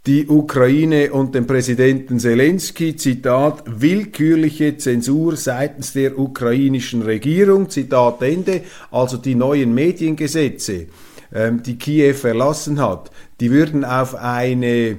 die 0.07 0.27
Ukraine 0.27 1.13
und 1.13 1.35
den 1.35 1.47
Präsidenten 1.47 2.19
Zelensky, 2.19 2.97
Zitat, 2.97 3.63
willkürliche 3.67 4.79
Zensur 4.79 5.37
seitens 5.37 5.93
der 5.93 6.19
ukrainischen 6.19 7.03
Regierung, 7.03 7.69
Zitat 7.69 8.23
Ende, 8.23 8.63
also 8.91 9.19
die 9.19 9.35
neuen 9.35 9.75
Mediengesetze, 9.75 10.87
ähm, 11.35 11.63
die 11.63 11.77
Kiew 11.77 12.17
erlassen 12.23 12.81
hat, 12.81 13.11
die 13.41 13.51
würden 13.51 13.85
auf 13.85 14.15
eine 14.15 14.99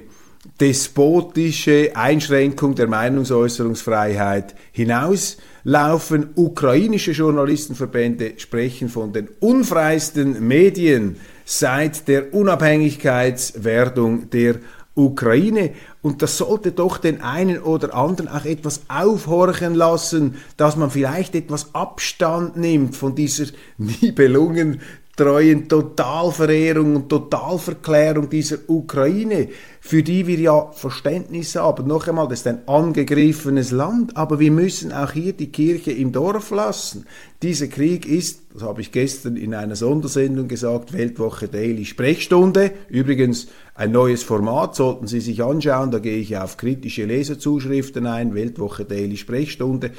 despotische 0.60 1.92
Einschränkung 1.94 2.74
der 2.74 2.86
Meinungsäußerungsfreiheit 2.88 4.54
hinauslaufen. 4.72 6.30
Ukrainische 6.34 7.12
Journalistenverbände 7.12 8.34
sprechen 8.38 8.88
von 8.88 9.12
den 9.12 9.28
unfreisten 9.40 10.46
Medien 10.46 11.16
seit 11.44 12.08
der 12.08 12.32
Unabhängigkeitswerdung 12.32 14.30
der 14.30 14.60
Ukraine. 14.94 15.72
Und 16.02 16.22
das 16.22 16.38
sollte 16.38 16.72
doch 16.72 16.98
den 16.98 17.20
einen 17.20 17.60
oder 17.62 17.94
anderen 17.94 18.28
auch 18.28 18.44
etwas 18.44 18.82
aufhorchen 18.88 19.74
lassen, 19.74 20.36
dass 20.56 20.76
man 20.76 20.90
vielleicht 20.90 21.34
etwas 21.34 21.74
Abstand 21.74 22.56
nimmt 22.56 22.96
von 22.96 23.14
dieser 23.14 23.46
Nibelungen 23.78 24.80
treuen 25.16 25.68
Totalverehrung 25.68 26.96
und 26.96 27.08
Totalverklärung 27.08 28.30
dieser 28.30 28.58
Ukraine, 28.68 29.48
für 29.80 30.02
die 30.02 30.26
wir 30.26 30.38
ja 30.38 30.70
Verständnis 30.72 31.56
haben. 31.56 31.86
Noch 31.86 32.08
einmal, 32.08 32.28
das 32.28 32.40
ist 32.40 32.46
ein 32.46 32.66
angegriffenes 32.66 33.70
Land, 33.70 34.16
aber 34.16 34.40
wir 34.40 34.50
müssen 34.50 34.92
auch 34.92 35.12
hier 35.12 35.32
die 35.32 35.52
Kirche 35.52 35.92
im 35.92 36.12
Dorf 36.12 36.50
lassen. 36.50 37.06
Dieser 37.42 37.66
Krieg 37.66 38.06
ist, 38.06 38.40
das 38.54 38.62
habe 38.62 38.80
ich 38.80 38.92
gestern 38.92 39.36
in 39.36 39.54
einer 39.54 39.76
Sondersendung 39.76 40.48
gesagt, 40.48 40.92
Weltwoche 40.92 41.48
Daily 41.48 41.84
Sprechstunde. 41.84 42.72
Übrigens 42.88 43.48
ein 43.74 43.92
neues 43.92 44.22
Format, 44.22 44.74
sollten 44.76 45.06
Sie 45.06 45.20
sich 45.20 45.42
anschauen, 45.42 45.90
da 45.90 45.98
gehe 45.98 46.18
ich 46.18 46.36
auf 46.36 46.56
kritische 46.56 47.04
Leserzuschriften 47.04 48.06
ein, 48.06 48.34
Weltwoche 48.34 48.84
Daily 48.84 49.16
Sprechstunde 49.16 49.90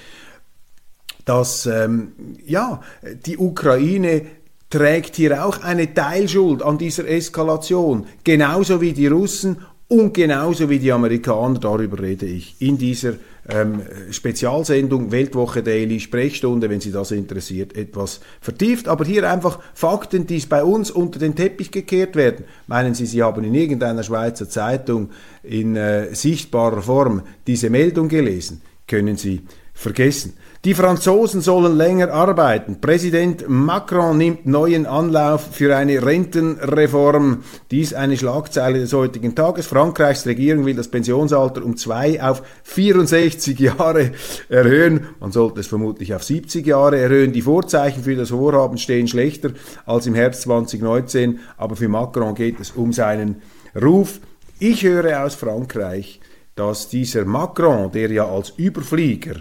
dass 1.24 1.68
ähm, 1.68 2.14
ja 2.46 2.82
die 3.28 3.38
Ukraine 3.38 4.24
trägt 4.72 5.16
hier 5.18 5.46
auch 5.46 5.62
eine 5.62 5.94
Teilschuld 5.94 6.64
an 6.64 6.80
dieser 6.80 7.08
Eskalation, 7.08 8.08
genauso 8.24 8.82
wie 8.82 8.94
die 8.94 9.08
Russen 9.08 9.58
und 9.88 10.14
genauso 10.14 10.70
wie 10.70 10.80
die 10.80 10.92
Amerikaner, 10.92 11.60
darüber 11.60 12.00
rede 12.00 12.26
ich 12.26 12.56
in 12.60 12.78
dieser 12.78 13.16
ähm, 13.50 13.82
Spezialsendung 14.10 15.12
Weltwoche 15.12 15.62
Daily 15.62 16.00
Sprechstunde, 16.00 16.70
wenn 16.70 16.80
Sie 16.80 16.94
das 16.94 17.12
interessiert, 17.12 17.76
etwas 17.76 18.22
vertieft. 18.40 18.88
Aber 18.88 19.04
hier 19.04 19.30
einfach 19.30 19.60
Fakten, 19.74 20.26
die 20.26 20.40
bei 20.48 20.64
uns 20.64 20.92
unter 20.92 21.20
den 21.20 21.36
Teppich 21.36 21.72
gekehrt 21.72 22.16
werden. 22.16 22.46
Meinen 22.68 22.94
Sie, 22.94 23.06
Sie 23.06 23.22
haben 23.22 23.44
in 23.44 23.54
irgendeiner 23.54 24.04
Schweizer 24.04 24.48
Zeitung 24.48 25.10
in 25.44 25.76
äh, 25.76 26.16
sichtbarer 26.16 26.82
Form 26.82 27.24
diese 27.46 27.70
Meldung 27.70 28.08
gelesen? 28.08 28.62
Können 28.88 29.18
Sie 29.18 29.42
vergessen. 29.74 30.34
Die 30.64 30.76
Franzosen 30.76 31.42
sollen 31.42 31.76
länger 31.76 32.14
arbeiten. 32.14 32.80
Präsident 32.80 33.46
Macron 33.50 34.16
nimmt 34.16 34.46
neuen 34.46 34.86
Anlauf 34.86 35.56
für 35.56 35.76
eine 35.76 36.06
Rentenreform. 36.06 37.44
Dies 37.72 37.96
eine 37.96 38.16
Schlagzeile 38.16 38.78
des 38.78 38.94
heutigen 38.94 39.34
Tages. 39.34 39.66
Frankreichs 39.66 40.28
Regierung 40.28 40.68
will 40.68 40.76
das 40.76 40.90
Pensionsalter 40.90 41.66
um 41.66 41.78
zwei 41.78 42.22
auf 42.22 42.44
64 42.62 43.58
Jahre 43.58 44.12
erhöhen. 44.50 45.08
Man 45.20 45.32
sollte 45.32 45.62
es 45.62 45.68
vermutlich 45.68 46.14
auf 46.14 46.24
70 46.24 46.64
Jahre 46.64 47.00
erhöhen. 47.00 47.34
Die 47.34 47.42
Vorzeichen 47.42 48.04
für 48.04 48.16
das 48.16 48.30
Vorhaben 48.30 48.78
stehen 48.78 49.08
schlechter 49.08 49.50
als 49.88 50.06
im 50.06 50.14
Herbst 50.14 50.44
2019, 50.44 51.40
aber 51.58 51.76
für 51.76 51.88
Macron 51.88 52.36
geht 52.36 52.60
es 52.60 52.70
um 52.70 52.94
seinen 52.94 53.42
Ruf. 53.82 54.20
Ich 54.60 54.84
höre 54.84 55.26
aus 55.26 55.34
Frankreich, 55.34 56.20
dass 56.54 56.88
dieser 56.88 57.26
Macron, 57.26 57.92
der 57.92 58.12
ja 58.12 58.28
als 58.28 58.52
Überflieger 58.52 59.38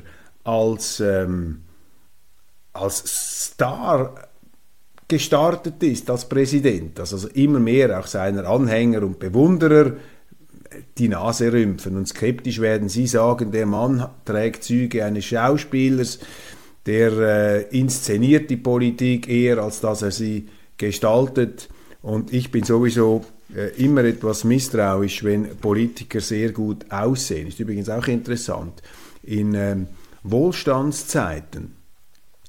als, 0.50 1.00
ähm, 1.00 1.62
als 2.72 3.04
Star 3.06 4.14
gestartet 5.06 5.82
ist 5.82 6.10
als 6.10 6.28
Präsident, 6.28 6.98
dass 6.98 7.12
also 7.12 7.28
immer 7.28 7.60
mehr 7.60 7.98
auch 7.98 8.06
seiner 8.06 8.48
Anhänger 8.48 9.02
und 9.02 9.18
Bewunderer 9.18 9.92
die 10.98 11.08
Nase 11.08 11.52
rümpfen 11.52 11.96
und 11.96 12.06
skeptisch 12.06 12.60
werden. 12.60 12.88
Sie 12.88 13.06
sagen, 13.06 13.50
der 13.50 13.66
Mann 13.66 14.08
trägt 14.24 14.64
Züge 14.64 15.04
eines 15.04 15.24
Schauspielers, 15.24 16.20
der 16.86 17.12
äh, 17.12 17.62
inszeniert 17.78 18.50
die 18.50 18.56
Politik 18.56 19.28
eher, 19.28 19.58
als 19.58 19.80
dass 19.80 20.02
er 20.02 20.12
sie 20.12 20.48
gestaltet. 20.76 21.68
Und 22.02 22.32
ich 22.32 22.50
bin 22.50 22.64
sowieso 22.64 23.24
äh, 23.54 23.82
immer 23.84 24.04
etwas 24.04 24.44
misstrauisch, 24.44 25.24
wenn 25.24 25.56
Politiker 25.56 26.20
sehr 26.20 26.52
gut 26.52 26.90
aussehen. 26.90 27.48
Ist 27.48 27.60
übrigens 27.60 27.88
auch 27.88 28.06
interessant. 28.06 28.80
In 29.24 29.54
ähm, 29.54 29.86
Wohlstandszeiten, 30.22 31.76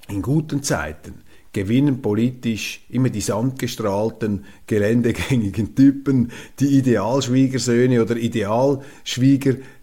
in 0.07 0.21
guten 0.21 0.63
Zeiten, 0.63 1.21
gewinnen 1.53 2.01
politisch 2.01 2.85
immer 2.89 3.09
die 3.09 3.21
sandgestrahlten, 3.21 4.45
geländegängigen 4.67 5.75
Typen, 5.75 6.31
die 6.59 6.77
Idealschwiegersöhne 6.77 8.01
oder 8.01 8.15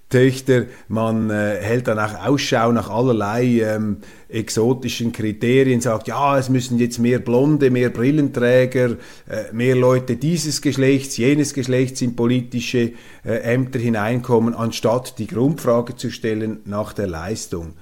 Idealschwiegertöchter. 0.09 0.67
Man 0.89 1.31
äh, 1.31 1.59
hält 1.61 1.89
dann 1.89 1.99
auch 1.99 2.27
Ausschau 2.27 2.73
nach 2.73 2.91
allerlei 2.91 3.61
ähm, 3.61 3.99
exotischen 4.29 5.13
Kriterien, 5.13 5.81
sagt, 5.81 6.09
ja, 6.09 6.39
es 6.39 6.49
müssen 6.49 6.79
jetzt 6.79 6.99
mehr 6.99 7.19
Blonde, 7.19 7.71
mehr 7.71 7.91
Brillenträger, 7.91 8.97
äh, 9.29 9.53
mehr 9.53 9.77
Leute 9.77 10.17
dieses 10.17 10.63
Geschlechts, 10.63 11.17
jenes 11.17 11.55
Geschlechts 11.55 12.03
in 12.03 12.17
politische 12.17 12.93
äh, 13.25 13.39
Ämter 13.43 13.79
hineinkommen, 13.79 14.55
anstatt 14.55 15.19
die 15.19 15.27
Grundfrage 15.27 15.97
zu 15.97 16.11
stellen 16.11 16.61
nach 16.65 16.93
der 16.93 17.07
Leistung 17.07 17.75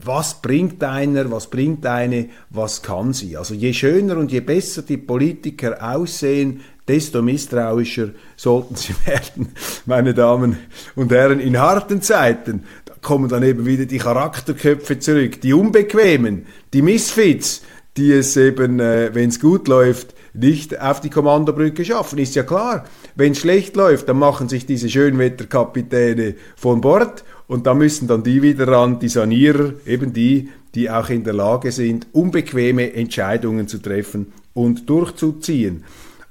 was 0.00 0.40
bringt 0.42 0.84
einer, 0.84 1.28
was 1.32 1.50
bringt 1.50 1.84
eine, 1.84 2.28
was 2.50 2.82
kann 2.82 3.12
sie. 3.12 3.36
Also 3.36 3.54
je 3.54 3.72
schöner 3.72 4.16
und 4.16 4.30
je 4.30 4.38
besser 4.38 4.82
die 4.82 4.96
Politiker 4.96 5.76
aussehen, 5.82 6.60
desto 6.88 7.22
misstrauischer 7.22 8.10
sollten 8.36 8.74
sie 8.74 8.94
werden, 9.06 9.48
meine 9.86 10.14
Damen 10.14 10.56
und 10.96 11.12
Herren. 11.12 11.40
In 11.40 11.58
harten 11.58 12.02
Zeiten 12.02 12.64
kommen 13.02 13.28
dann 13.28 13.42
eben 13.42 13.66
wieder 13.66 13.86
die 13.86 13.98
Charakterköpfe 13.98 14.98
zurück, 14.98 15.40
die 15.40 15.52
Unbequemen, 15.52 16.46
die 16.72 16.82
Misfits, 16.82 17.62
die 17.96 18.12
es 18.12 18.36
eben, 18.36 18.80
äh, 18.80 19.10
wenn 19.12 19.28
es 19.28 19.40
gut 19.40 19.68
läuft, 19.68 20.14
nicht 20.34 20.80
auf 20.80 21.00
die 21.00 21.10
Kommandobrücke 21.10 21.84
schaffen. 21.84 22.18
Ist 22.18 22.34
ja 22.34 22.42
klar, 22.42 22.84
wenn 23.16 23.32
es 23.32 23.38
schlecht 23.38 23.76
läuft, 23.76 24.08
dann 24.08 24.18
machen 24.18 24.48
sich 24.48 24.66
diese 24.66 24.88
Schönwetterkapitäne 24.88 26.34
von 26.56 26.80
Bord 26.80 27.24
und 27.46 27.66
da 27.66 27.74
müssen 27.74 28.06
dann 28.06 28.22
die 28.22 28.42
wieder 28.42 28.68
ran, 28.68 28.98
die 29.00 29.08
Sanierer, 29.08 29.72
eben 29.86 30.12
die, 30.12 30.50
die 30.74 30.90
auch 30.90 31.08
in 31.08 31.24
der 31.24 31.32
Lage 31.32 31.72
sind, 31.72 32.06
unbequeme 32.12 32.92
Entscheidungen 32.92 33.68
zu 33.68 33.78
treffen 33.78 34.32
und 34.54 34.88
durchzuziehen. 34.88 35.84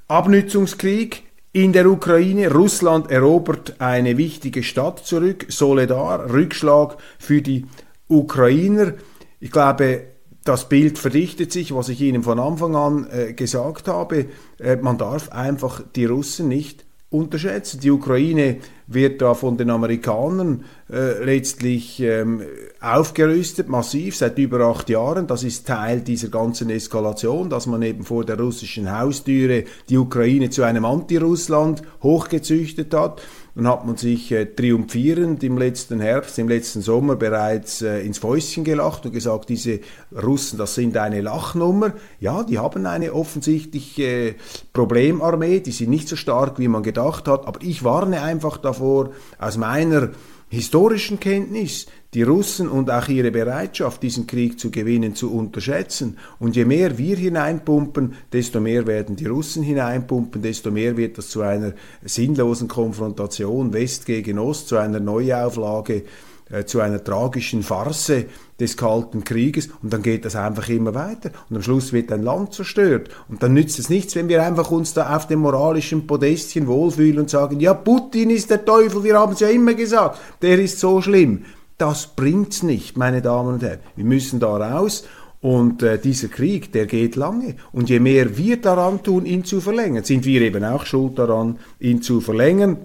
Abnützungskrieg 0.08 1.24
in 1.52 1.74
der 1.74 1.86
Ukraine. 1.86 2.50
Russland 2.50 3.10
erobert 3.10 3.74
eine 3.78 4.16
wichtige 4.16 4.62
Stadt 4.62 5.00
zurück, 5.00 5.44
Soledar, 5.48 6.32
Rückschlag 6.32 6.96
für 7.18 7.42
die 7.42 7.66
Ukrainer. 8.08 8.94
Ich 9.38 9.50
glaube, 9.50 10.06
das 10.44 10.66
Bild 10.70 10.98
verdichtet 10.98 11.52
sich, 11.52 11.74
was 11.74 11.90
ich 11.90 12.00
Ihnen 12.00 12.22
von 12.22 12.38
Anfang 12.38 12.74
an 12.74 13.06
äh, 13.10 13.34
gesagt 13.34 13.86
habe. 13.86 14.26
Äh, 14.58 14.76
man 14.76 14.96
darf 14.96 15.30
einfach 15.30 15.82
die 15.94 16.06
Russen 16.06 16.48
nicht 16.48 16.86
unterschätzen. 17.10 17.80
Die 17.80 17.90
Ukraine 17.90 18.58
wird 18.86 19.22
da 19.22 19.34
von 19.34 19.56
den 19.56 19.70
Amerikanern 19.70 20.64
äh, 20.90 21.24
letztlich 21.24 22.00
ähm, 22.00 22.42
aufgerüstet, 22.80 23.68
massiv, 23.68 24.16
seit 24.16 24.38
über 24.38 24.60
acht 24.60 24.90
Jahren. 24.90 25.26
Das 25.26 25.42
ist 25.42 25.66
Teil 25.66 26.00
dieser 26.00 26.28
ganzen 26.28 26.68
Eskalation, 26.70 27.48
dass 27.48 27.66
man 27.66 27.82
eben 27.82 28.04
vor 28.04 28.24
der 28.24 28.38
russischen 28.38 28.90
Haustüre 28.96 29.64
die 29.88 29.96
Ukraine 29.96 30.50
zu 30.50 30.62
einem 30.62 30.84
Anti-Russland 30.84 31.82
hochgezüchtet 32.02 32.92
hat. 32.94 33.22
Dann 33.58 33.66
hat 33.66 33.84
man 33.84 33.96
sich 33.96 34.30
äh, 34.30 34.44
triumphierend 34.44 35.42
im 35.42 35.58
letzten 35.58 35.98
Herbst, 35.98 36.38
im 36.38 36.48
letzten 36.48 36.80
Sommer 36.80 37.16
bereits 37.16 37.82
äh, 37.82 38.06
ins 38.06 38.18
Fäustchen 38.18 38.62
gelacht 38.62 39.04
und 39.04 39.12
gesagt, 39.12 39.48
diese 39.48 39.80
Russen, 40.12 40.60
das 40.60 40.76
sind 40.76 40.96
eine 40.96 41.20
Lachnummer. 41.22 41.92
Ja, 42.20 42.44
die 42.44 42.60
haben 42.60 42.86
eine 42.86 43.12
offensichtlich 43.12 43.98
äh, 43.98 44.36
Problemarmee, 44.72 45.58
die 45.58 45.72
sind 45.72 45.90
nicht 45.90 46.08
so 46.08 46.14
stark, 46.14 46.60
wie 46.60 46.68
man 46.68 46.84
gedacht 46.84 47.26
hat, 47.26 47.48
aber 47.48 47.60
ich 47.60 47.82
warne 47.82 48.22
einfach 48.22 48.58
davor, 48.58 49.10
aus 49.40 49.56
meiner 49.56 50.10
historischen 50.50 51.20
Kenntnis 51.20 51.86
die 52.14 52.22
Russen 52.22 52.68
und 52.68 52.90
auch 52.90 53.08
ihre 53.08 53.30
Bereitschaft, 53.30 54.02
diesen 54.02 54.26
Krieg 54.26 54.58
zu 54.58 54.70
gewinnen, 54.70 55.14
zu 55.14 55.30
unterschätzen. 55.30 56.16
Und 56.38 56.56
je 56.56 56.64
mehr 56.64 56.96
wir 56.96 57.16
hineinpumpen, 57.16 58.14
desto 58.32 58.60
mehr 58.60 58.86
werden 58.86 59.14
die 59.14 59.26
Russen 59.26 59.62
hineinpumpen, 59.62 60.40
desto 60.40 60.70
mehr 60.70 60.96
wird 60.96 61.18
das 61.18 61.28
zu 61.28 61.42
einer 61.42 61.74
sinnlosen 62.02 62.66
Konfrontation 62.66 63.74
West 63.74 64.06
gegen 64.06 64.38
Ost, 64.38 64.68
zu 64.68 64.78
einer 64.78 65.00
Neuauflage, 65.00 66.04
äh, 66.50 66.64
zu 66.64 66.80
einer 66.80 67.02
tragischen 67.02 67.62
Farce 67.62 68.26
des 68.58 68.76
Kalten 68.76 69.24
Krieges 69.24 69.68
und 69.82 69.92
dann 69.92 70.02
geht 70.02 70.24
das 70.24 70.34
einfach 70.36 70.68
immer 70.68 70.94
weiter 70.94 71.30
und 71.48 71.56
am 71.56 71.62
Schluss 71.62 71.92
wird 71.92 72.10
ein 72.12 72.22
Land 72.22 72.54
zerstört 72.54 73.10
und 73.28 73.42
dann 73.42 73.54
nützt 73.54 73.78
es 73.78 73.88
nichts, 73.88 74.16
wenn 74.16 74.28
wir 74.28 74.42
einfach 74.42 74.70
uns 74.70 74.94
da 74.94 75.16
auf 75.16 75.26
dem 75.26 75.40
moralischen 75.40 76.06
Podestchen 76.06 76.66
wohlfühlen 76.66 77.20
und 77.20 77.30
sagen, 77.30 77.60
ja, 77.60 77.74
Putin 77.74 78.30
ist 78.30 78.50
der 78.50 78.64
Teufel, 78.64 79.04
wir 79.04 79.18
haben 79.18 79.32
es 79.32 79.40
ja 79.40 79.48
immer 79.48 79.74
gesagt, 79.74 80.18
der 80.42 80.58
ist 80.58 80.80
so 80.80 81.00
schlimm. 81.00 81.44
Das 81.78 82.08
bringt's 82.08 82.64
nicht, 82.64 82.96
meine 82.96 83.22
Damen 83.22 83.54
und 83.54 83.62
Herren. 83.62 83.78
Wir 83.94 84.04
müssen 84.04 84.40
da 84.40 84.56
raus 84.56 85.04
und 85.40 85.84
äh, 85.84 85.98
dieser 85.98 86.28
Krieg, 86.28 86.72
der 86.72 86.86
geht 86.86 87.14
lange. 87.14 87.54
Und 87.72 87.88
je 87.88 88.00
mehr 88.00 88.36
wir 88.36 88.60
daran 88.60 89.02
tun, 89.02 89.24
ihn 89.24 89.44
zu 89.44 89.60
verlängern, 89.60 90.02
sind 90.02 90.24
wir 90.24 90.40
eben 90.40 90.64
auch 90.64 90.84
schuld 90.84 91.18
daran, 91.18 91.58
ihn 91.78 92.02
zu 92.02 92.20
verlängern. 92.20 92.78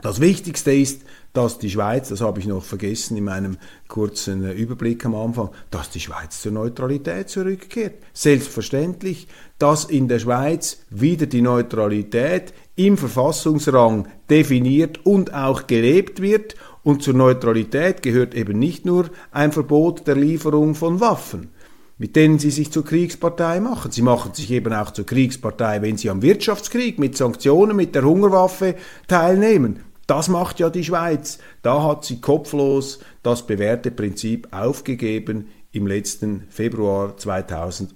Das 0.00 0.20
Wichtigste 0.20 0.72
ist, 0.72 1.02
dass 1.32 1.58
die 1.58 1.70
Schweiz, 1.70 2.08
das 2.08 2.20
habe 2.20 2.38
ich 2.38 2.46
noch 2.46 2.62
vergessen 2.62 3.16
in 3.16 3.24
meinem 3.24 3.58
kurzen 3.88 4.44
äh, 4.44 4.52
Überblick 4.52 5.04
am 5.04 5.16
Anfang, 5.16 5.50
dass 5.72 5.90
die 5.90 5.98
Schweiz 5.98 6.40
zur 6.40 6.52
Neutralität 6.52 7.28
zurückkehrt. 7.28 7.94
Selbstverständlich, 8.12 9.26
dass 9.58 9.84
in 9.84 10.06
der 10.06 10.20
Schweiz 10.20 10.78
wieder 10.88 11.26
die 11.26 11.42
Neutralität 11.42 12.54
im 12.76 12.96
Verfassungsrang 12.96 14.06
definiert 14.30 15.04
und 15.04 15.34
auch 15.34 15.66
gelebt 15.66 16.22
wird 16.22 16.54
und 16.84 17.02
zur 17.02 17.14
Neutralität 17.14 18.02
gehört 18.02 18.34
eben 18.34 18.56
nicht 18.56 18.86
nur 18.86 19.10
ein 19.32 19.50
Verbot 19.50 20.06
der 20.06 20.14
Lieferung 20.14 20.76
von 20.76 21.00
Waffen, 21.00 21.50
mit 21.98 22.14
denen 22.14 22.38
sie 22.38 22.52
sich 22.52 22.70
zur 22.70 22.84
Kriegspartei 22.84 23.58
machen. 23.58 23.90
Sie 23.90 24.02
machen 24.02 24.32
sich 24.32 24.52
eben 24.52 24.72
auch 24.72 24.92
zur 24.92 25.06
Kriegspartei, 25.06 25.82
wenn 25.82 25.96
sie 25.96 26.08
am 26.08 26.22
Wirtschaftskrieg 26.22 27.00
mit 27.00 27.16
Sanktionen, 27.16 27.76
mit 27.76 27.96
der 27.96 28.04
Hungerwaffe 28.04 28.76
teilnehmen. 29.08 29.87
Das 30.08 30.28
macht 30.28 30.58
ja 30.58 30.70
die 30.70 30.84
Schweiz. 30.84 31.38
Da 31.60 31.84
hat 31.84 32.06
sie 32.06 32.20
kopflos 32.20 33.00
das 33.22 33.46
bewährte 33.46 33.90
Prinzip 33.90 34.48
aufgegeben 34.52 35.48
im 35.70 35.86
letzten 35.86 36.44
Februar 36.48 37.16
2000. 37.18 37.92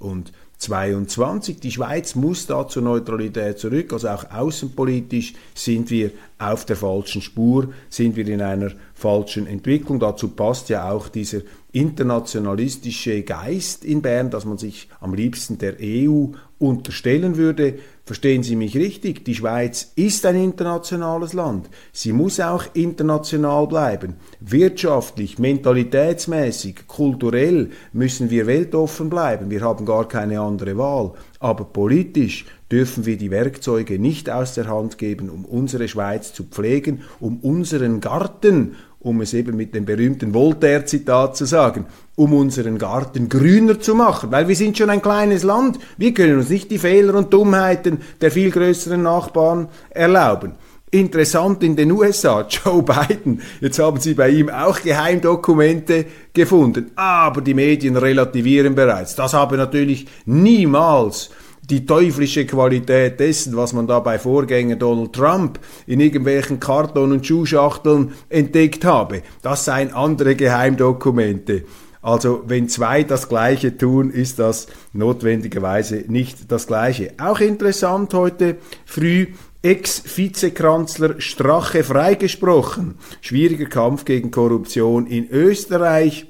22. 0.62 1.59
Die 1.59 1.72
Schweiz 1.72 2.14
muss 2.14 2.46
da 2.46 2.68
zur 2.68 2.83
Neutralität 2.83 3.59
zurück, 3.59 3.92
also 3.92 4.09
auch 4.09 4.31
außenpolitisch 4.31 5.35
sind 5.55 5.90
wir 5.90 6.12
auf 6.38 6.64
der 6.64 6.77
falschen 6.77 7.20
Spur, 7.20 7.72
sind 7.88 8.14
wir 8.14 8.29
in 8.29 8.40
einer 8.40 8.70
falschen 8.94 9.48
Entwicklung. 9.48 9.98
Dazu 9.98 10.29
passt 10.29 10.68
ja 10.68 10.90
auch 10.90 11.09
dieser 11.09 11.40
internationalistische 11.72 13.22
Geist 13.22 13.85
in 13.85 14.03
Bern, 14.03 14.31
dass 14.31 14.44
man 14.44 14.59
sich 14.59 14.88
am 15.01 15.14
liebsten 15.14 15.59
der 15.59 15.77
EU 15.81 16.27
unterstellen 16.61 17.37
würde. 17.37 17.75
Verstehen 18.05 18.43
Sie 18.43 18.57
mich 18.57 18.77
richtig, 18.77 19.25
die 19.25 19.37
Schweiz 19.37 19.93
ist 19.95 20.27
ein 20.27 20.35
internationales 20.35 21.35
Land. 21.35 21.71
Sie 21.93 22.12
muss 22.12 22.41
auch 22.41 22.65
international 22.75 23.69
bleiben. 23.69 24.17
Wirtschaftlich, 24.41 25.38
mentalitätsmäßig, 25.38 26.88
kulturell 26.88 27.71
müssen 27.93 28.29
wir 28.29 28.49
weltoffen 28.49 29.09
bleiben. 29.09 29.51
Wir 29.51 29.61
haben 29.61 29.87
gar 29.87 30.09
keine 30.09 30.41
andere 30.41 30.77
Wahl. 30.77 31.12
Aber 31.38 31.65
politisch 31.65 32.45
dürfen 32.73 33.07
wir 33.07 33.17
die 33.17 33.31
Werkzeuge 33.31 34.01
nicht 34.01 34.29
aus 34.29 34.55
der 34.55 34.67
Hand 34.67 34.99
geben, 34.99 35.31
um 35.31 35.45
unsere 35.45 35.87
Schweiz 35.87 36.33
zu 36.33 36.43
pflegen, 36.43 37.03
um 37.21 37.38
unseren 37.38 38.01
Garten 38.01 38.75
um 39.03 39.21
es 39.21 39.35
eben 39.35 39.57
mit 39.57 39.75
dem 39.75 39.85
berühmten 39.85 40.33
Voltaire-Zitat 40.33 41.37
zu 41.37 41.45
sagen, 41.45 41.87
um 42.15 42.33
unseren 42.35 42.79
Garten 42.79 43.29
grüner 43.29 43.81
zu 43.81 43.95
machen, 43.95 44.31
weil 44.31 44.47
wir 44.47 44.55
sind 44.55 44.79
schon 44.79 44.91
ein 44.91 45.03
kleines 45.03 45.43
Land, 45.43 45.79
wir 45.97 46.15
können 46.15 46.38
uns 46.38 46.51
nicht 46.51 46.71
die 46.71 46.79
Fehler 46.79 47.15
und 47.17 47.33
Dummheiten 47.33 47.99
der 48.21 48.31
viel 48.31 48.51
größeren 48.51 49.03
Nachbarn 49.03 49.69
erlauben. 49.91 50.53
Interessant 50.93 51.62
in 51.65 51.75
den 51.75 51.91
USA, 51.91 52.47
Joe 52.49 52.83
Biden, 52.83 53.41
jetzt 53.61 53.79
haben 53.79 53.99
sie 53.99 54.15
bei 54.15 54.29
ihm 54.29 54.49
auch 54.51 54.81
Geheimdokumente 54.81 56.05
gefunden, 56.33 56.93
aber 56.95 57.41
die 57.41 57.55
Medien 57.55 57.97
relativieren 57.97 58.75
bereits. 58.75 59.17
Das 59.17 59.33
habe 59.33 59.57
natürlich 59.57 60.07
niemals 60.27 61.31
die 61.72 61.87
teuflische 61.87 62.44
Qualität 62.44 63.18
dessen, 63.18 63.56
was 63.56 63.72
man 63.72 63.87
da 63.87 63.98
bei 63.98 64.18
Vorgänger 64.18 64.76
Donald 64.76 65.14
Trump 65.14 65.58
in 65.87 66.00
irgendwelchen 66.00 66.61
Karton- 66.61 67.12
und 67.12 67.26
Schuhschachteln 67.26 68.12
entdeckt 68.28 68.85
habe. 68.85 69.22
Das 69.40 69.64
seien 69.64 69.94
andere 69.94 70.37
Geheimdokumente. 70.37 71.64
Also 72.02 72.42
wenn 72.46 72.68
zwei 72.68 73.04
das 73.04 73.26
Gleiche 73.26 73.78
tun, 73.78 74.11
ist 74.11 74.38
das 74.38 74.66
notwendigerweise 74.92 76.04
nicht 76.08 76.52
das 76.52 76.66
Gleiche. 76.66 77.14
Auch 77.18 77.40
interessant 77.40 78.12
heute 78.12 78.58
früh 78.85 79.28
Ex-Vizekanzler 79.62 81.22
Strache 81.22 81.85
freigesprochen. 81.85 82.96
Schwieriger 83.22 83.66
Kampf 83.66 84.04
gegen 84.04 84.30
Korruption 84.30 85.06
in 85.06 85.26
Österreich. 85.30 86.26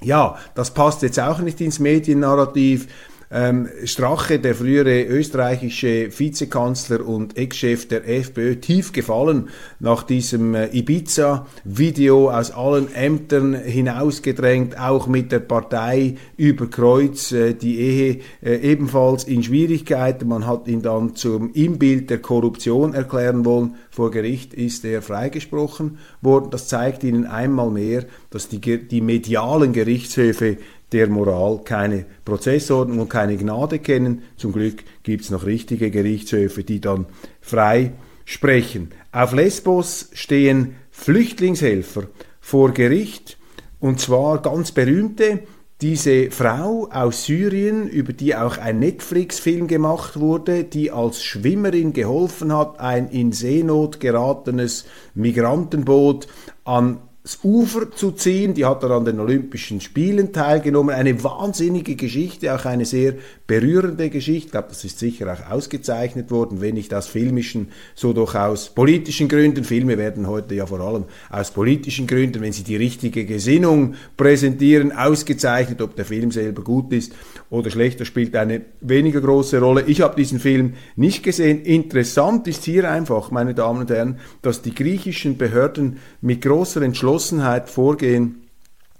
Ja, 0.00 0.38
das 0.54 0.72
passt 0.72 1.02
jetzt 1.02 1.18
auch 1.18 1.40
nicht 1.40 1.60
ins 1.60 1.80
Mediennarrativ. 1.80 2.86
Ähm, 3.32 3.68
Strache, 3.84 4.40
der 4.40 4.56
frühere 4.56 5.04
österreichische 5.04 6.10
Vizekanzler 6.18 7.06
und 7.06 7.36
Ex-Chef 7.36 7.86
der 7.86 8.08
FPÖ, 8.08 8.56
tief 8.56 8.92
gefallen 8.92 9.50
nach 9.78 10.02
diesem 10.02 10.56
äh, 10.56 10.66
Ibiza-Video 10.76 12.28
aus 12.30 12.50
allen 12.50 12.92
Ämtern 12.92 13.54
hinausgedrängt, 13.54 14.80
auch 14.80 15.06
mit 15.06 15.30
der 15.30 15.38
Partei 15.38 16.16
über 16.36 16.66
Kreuz, 16.66 17.30
äh, 17.30 17.54
die 17.54 17.78
Ehe 17.78 18.18
äh, 18.42 18.56
ebenfalls 18.68 19.22
in 19.22 19.44
Schwierigkeiten. 19.44 20.26
Man 20.26 20.48
hat 20.48 20.66
ihn 20.66 20.82
dann 20.82 21.14
zum 21.14 21.52
Imbild 21.52 22.10
der 22.10 22.18
Korruption 22.18 22.94
erklären 22.94 23.44
wollen. 23.44 23.76
Vor 23.90 24.10
Gericht 24.10 24.54
ist 24.54 24.84
er 24.84 25.02
freigesprochen 25.02 25.98
worden. 26.20 26.50
Das 26.50 26.66
zeigt 26.66 27.04
Ihnen 27.04 27.26
einmal 27.26 27.70
mehr, 27.70 28.06
dass 28.30 28.48
die, 28.48 28.60
die 28.60 29.00
medialen 29.00 29.72
Gerichtshöfe 29.72 30.56
der 30.92 31.08
Moral 31.08 31.60
keine 31.64 32.04
Prozessordnung 32.24 33.00
und 33.00 33.08
keine 33.08 33.36
Gnade 33.36 33.78
kennen. 33.78 34.22
Zum 34.36 34.52
Glück 34.52 34.82
gibt 35.02 35.24
es 35.24 35.30
noch 35.30 35.46
richtige 35.46 35.90
Gerichtshöfe, 35.90 36.64
die 36.64 36.80
dann 36.80 37.06
frei 37.40 37.92
sprechen. 38.24 38.90
Auf 39.12 39.32
Lesbos 39.32 40.10
stehen 40.12 40.76
Flüchtlingshelfer 40.90 42.04
vor 42.40 42.72
Gericht 42.72 43.38
und 43.78 44.00
zwar 44.00 44.42
ganz 44.42 44.72
berühmte. 44.72 45.40
Diese 45.80 46.30
Frau 46.30 46.90
aus 46.92 47.24
Syrien, 47.24 47.88
über 47.88 48.12
die 48.12 48.36
auch 48.36 48.58
ein 48.58 48.80
Netflix-Film 48.80 49.66
gemacht 49.66 50.20
wurde, 50.20 50.64
die 50.64 50.90
als 50.90 51.24
Schwimmerin 51.24 51.94
geholfen 51.94 52.54
hat, 52.54 52.78
ein 52.80 53.08
in 53.08 53.32
Seenot 53.32 53.98
geratenes 53.98 54.84
Migrantenboot 55.14 56.28
an 56.64 56.98
das 57.30 57.38
Ufer 57.44 57.92
zu 57.92 58.10
ziehen. 58.10 58.54
Die 58.54 58.64
hat 58.64 58.82
dann 58.82 58.90
an 58.90 59.04
den 59.04 59.20
Olympischen 59.20 59.80
Spielen 59.80 60.32
teilgenommen. 60.32 60.94
Eine 60.94 61.22
wahnsinnige 61.22 61.94
Geschichte, 61.94 62.52
auch 62.52 62.64
eine 62.64 62.84
sehr 62.84 63.14
berührende 63.46 64.10
Geschichte. 64.10 64.46
Ich 64.46 64.50
glaube, 64.50 64.68
das 64.70 64.84
ist 64.84 64.98
sicher 64.98 65.32
auch 65.32 65.52
ausgezeichnet 65.52 66.30
worden, 66.32 66.60
wenn 66.60 66.74
nicht 66.74 66.92
aus 66.92 67.06
filmischen, 67.06 67.68
so 67.94 68.12
doch 68.12 68.34
aus 68.34 68.70
politischen 68.70 69.28
Gründen. 69.28 69.62
Filme 69.62 69.96
werden 69.96 70.26
heute 70.26 70.56
ja 70.56 70.66
vor 70.66 70.80
allem 70.80 71.04
aus 71.30 71.52
politischen 71.52 72.08
Gründen, 72.08 72.40
wenn 72.40 72.52
sie 72.52 72.64
die 72.64 72.76
richtige 72.76 73.24
Gesinnung 73.24 73.94
präsentieren, 74.16 74.90
ausgezeichnet. 74.90 75.82
Ob 75.82 75.94
der 75.94 76.06
Film 76.06 76.32
selber 76.32 76.62
gut 76.62 76.92
ist 76.92 77.12
oder 77.48 77.70
schlechter, 77.70 78.04
spielt 78.04 78.34
eine 78.34 78.62
weniger 78.80 79.20
große 79.20 79.60
Rolle. 79.60 79.84
Ich 79.86 80.00
habe 80.00 80.16
diesen 80.16 80.40
Film 80.40 80.74
nicht 80.96 81.22
gesehen. 81.22 81.62
Interessant 81.62 82.48
ist 82.48 82.64
hier 82.64 82.90
einfach, 82.90 83.30
meine 83.30 83.54
Damen 83.54 83.80
und 83.80 83.90
Herren, 83.90 84.18
dass 84.42 84.62
die 84.62 84.74
griechischen 84.74 85.38
Behörden 85.38 85.98
mit 86.20 86.42
großer 86.42 86.82
Entschlossenheit 86.82 87.19
Entschlossenheit 87.20 87.68
vorgehen 87.68 88.46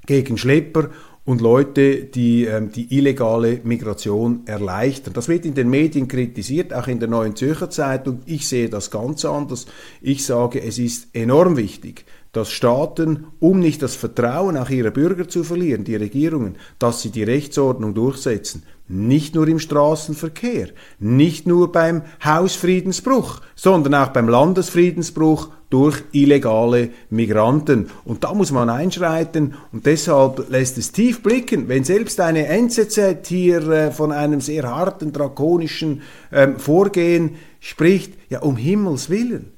gegen 0.05 0.37
Schlepper 0.37 0.91
und 1.25 1.41
Leute, 1.41 2.05
die 2.05 2.45
ähm, 2.45 2.71
die 2.71 2.95
illegale 2.95 3.61
Migration 3.65 4.43
erleichtern. 4.47 5.15
Das 5.15 5.29
wird 5.29 5.47
in 5.47 5.55
den 5.55 5.71
Medien 5.71 6.07
kritisiert, 6.07 6.75
auch 6.75 6.87
in 6.87 7.01
der 7.01 7.09
Neuen 7.09 7.35
Zürcher 7.35 7.71
Zeitung. 7.71 8.21
Ich 8.27 8.47
sehe 8.47 8.69
das 8.69 8.91
ganz 8.91 9.25
anders. 9.25 9.67
Ich 10.03 10.27
sage, 10.27 10.63
es 10.63 10.79
ist 10.79 11.15
enorm 11.15 11.57
wichtig, 11.57 12.05
dass 12.33 12.51
Staaten, 12.51 13.27
um 13.39 13.59
nicht 13.59 13.83
das 13.83 13.97
Vertrauen 13.97 14.59
auch 14.59 14.69
ihrer 14.69 14.91
Bürger 14.91 15.29
zu 15.29 15.45
verlieren, 15.45 15.85
die 15.85 15.97
Regierungen, 15.97 16.57
dass 16.79 17.01
sie 17.01 17.11
die 17.11 17.25
Rechtsordnung 17.25 17.95
durchsetzen, 17.95 18.65
nicht 18.91 19.37
nur 19.37 19.47
im 19.47 19.61
Straßenverkehr, 19.61 20.69
nicht 20.99 21.47
nur 21.47 21.71
beim 21.71 22.03
Hausfriedensbruch, 22.25 23.41
sondern 23.55 23.95
auch 23.95 24.09
beim 24.09 24.29
Landesfriedensbruch 24.29 25.49
durch 25.71 26.03
illegale 26.11 26.91
Migranten. 27.09 27.89
Und 28.05 28.25
da 28.25 28.35
muss 28.35 28.51
man 28.51 28.69
einschreiten 28.69 29.55
und 29.71 29.87
deshalb 29.87 30.51
lässt 30.51 30.77
es 30.77 30.91
tief 30.91 31.23
blicken, 31.23 31.69
wenn 31.69 31.85
selbst 31.85 32.21
eine 32.21 32.47
NZZ 32.47 33.27
hier 33.29 33.69
äh, 33.69 33.91
von 33.93 34.11
einem 34.11 34.41
sehr 34.41 34.65
harten, 34.65 35.13
drakonischen 35.13 36.03
ähm, 36.33 36.59
Vorgehen 36.59 37.37
spricht, 37.61 38.15
ja 38.29 38.41
um 38.41 38.57
Himmels 38.57 39.09
willen. 39.09 39.53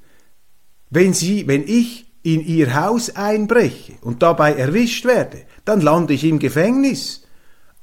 Wenn 0.91 1.15
sie, 1.15 1.47
wenn 1.47 1.65
ich 1.67 2.05
in 2.23 2.45
ihr 2.45 2.75
Haus 2.75 3.17
einbreche 3.17 3.95
und 4.03 4.23
dabei 4.23 4.53
erwischt 4.53 5.07
werde, 5.07 5.39
dann 5.65 5.81
lande 5.81 6.13
ich 6.13 6.25
im 6.25 6.39
Gefängnis. 6.39 7.22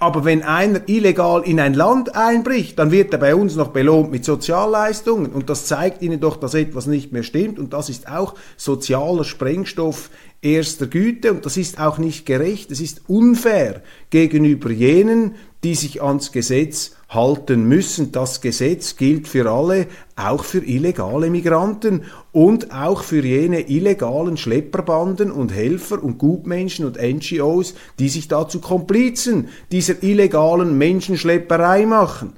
Aber 0.02 0.24
wenn 0.24 0.44
einer 0.44 0.88
illegal 0.88 1.44
in 1.44 1.60
ein 1.60 1.74
Land 1.74 2.16
einbricht, 2.16 2.80
dann 2.80 2.90
wird 2.90 3.12
er 3.12 3.20
bei 3.20 3.36
uns 3.36 3.58
noch 3.58 3.68
belohnt 3.68 4.12
mit 4.12 4.24
Sozialleistungen. 4.24 5.34
Und 5.34 5.50
das 5.50 5.66
zeigt 5.66 6.02
Ihnen 6.02 6.22
doch, 6.22 6.38
dass 6.38 6.54
etwas 6.54 6.88
nicht 6.88 7.12
mehr 7.12 7.24
stimmt. 7.24 7.60
Und 7.60 7.74
das 7.74 7.90
ist 7.90 8.08
auch 8.10 8.36
sozialer 8.56 9.26
Sprengstoff 9.26 10.10
erster 10.42 10.88
Güte. 10.88 11.34
Und 11.34 11.46
das 11.46 11.58
ist 11.58 11.82
auch 11.82 11.98
nicht 11.98 12.26
gerecht. 12.26 12.72
Es 12.72 12.80
ist 12.80 13.02
unfair 13.08 13.82
gegenüber 14.10 14.72
jenen, 14.72 15.36
die 15.66 15.76
sich 15.76 16.02
ans 16.02 16.32
Gesetz 16.32 16.96
halten 17.10 17.68
müssen. 17.68 18.12
Das 18.12 18.40
Gesetz 18.40 18.96
gilt 18.96 19.28
für 19.28 19.50
alle, 19.50 19.88
auch 20.16 20.44
für 20.44 20.64
illegale 20.64 21.30
Migranten 21.30 22.04
und 22.32 22.72
auch 22.72 23.04
für 23.04 23.24
jene 23.26 23.68
illegalen 23.68 24.38
Schlepperbanden 24.38 25.32
und 25.32 25.52
Helfer 25.54 26.02
und 26.02 26.20
Gutmenschen 26.20 26.86
und 26.86 26.98
NGOs, 27.02 27.74
die 27.98 28.10
sich 28.10 28.28
dazu 28.28 28.62
Komplizen 28.62 29.50
dieser 29.72 30.02
illegalen 30.04 30.78
Menschenschlepperei 30.78 31.86
machen. 31.86 32.34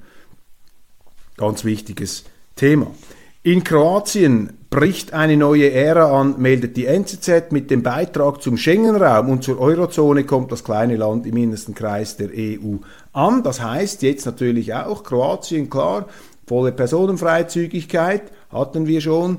Ganz 1.36 1.64
wichtiges 1.64 2.24
Thema. 2.56 2.88
In 3.44 3.64
Kroatien 3.64 4.52
bricht 4.70 5.12
eine 5.12 5.36
neue 5.36 5.70
Ära 5.72 6.18
an, 6.18 6.36
meldet 6.40 6.76
die 6.76 6.86
NZZ 6.86 7.50
mit 7.50 7.70
dem 7.70 7.82
Beitrag 7.82 8.40
zum 8.40 8.56
Schengen-Raum 8.56 9.28
und 9.28 9.42
zur 9.42 9.58
Eurozone 9.60 10.24
kommt 10.24 10.52
das 10.52 10.62
kleine 10.62 10.96
Land 10.96 11.26
im 11.26 11.36
innersten 11.36 11.74
Kreis 11.74 12.16
der 12.16 12.28
EU 12.28 12.76
an. 13.12 13.42
Das 13.42 13.62
heißt 13.62 14.02
jetzt 14.02 14.26
natürlich 14.26 14.74
auch 14.74 15.02
Kroatien, 15.02 15.70
klar, 15.70 16.06
volle 16.46 16.72
Personenfreizügigkeit 16.72 18.32
hatten 18.50 18.86
wir 18.86 19.00
schon. 19.00 19.38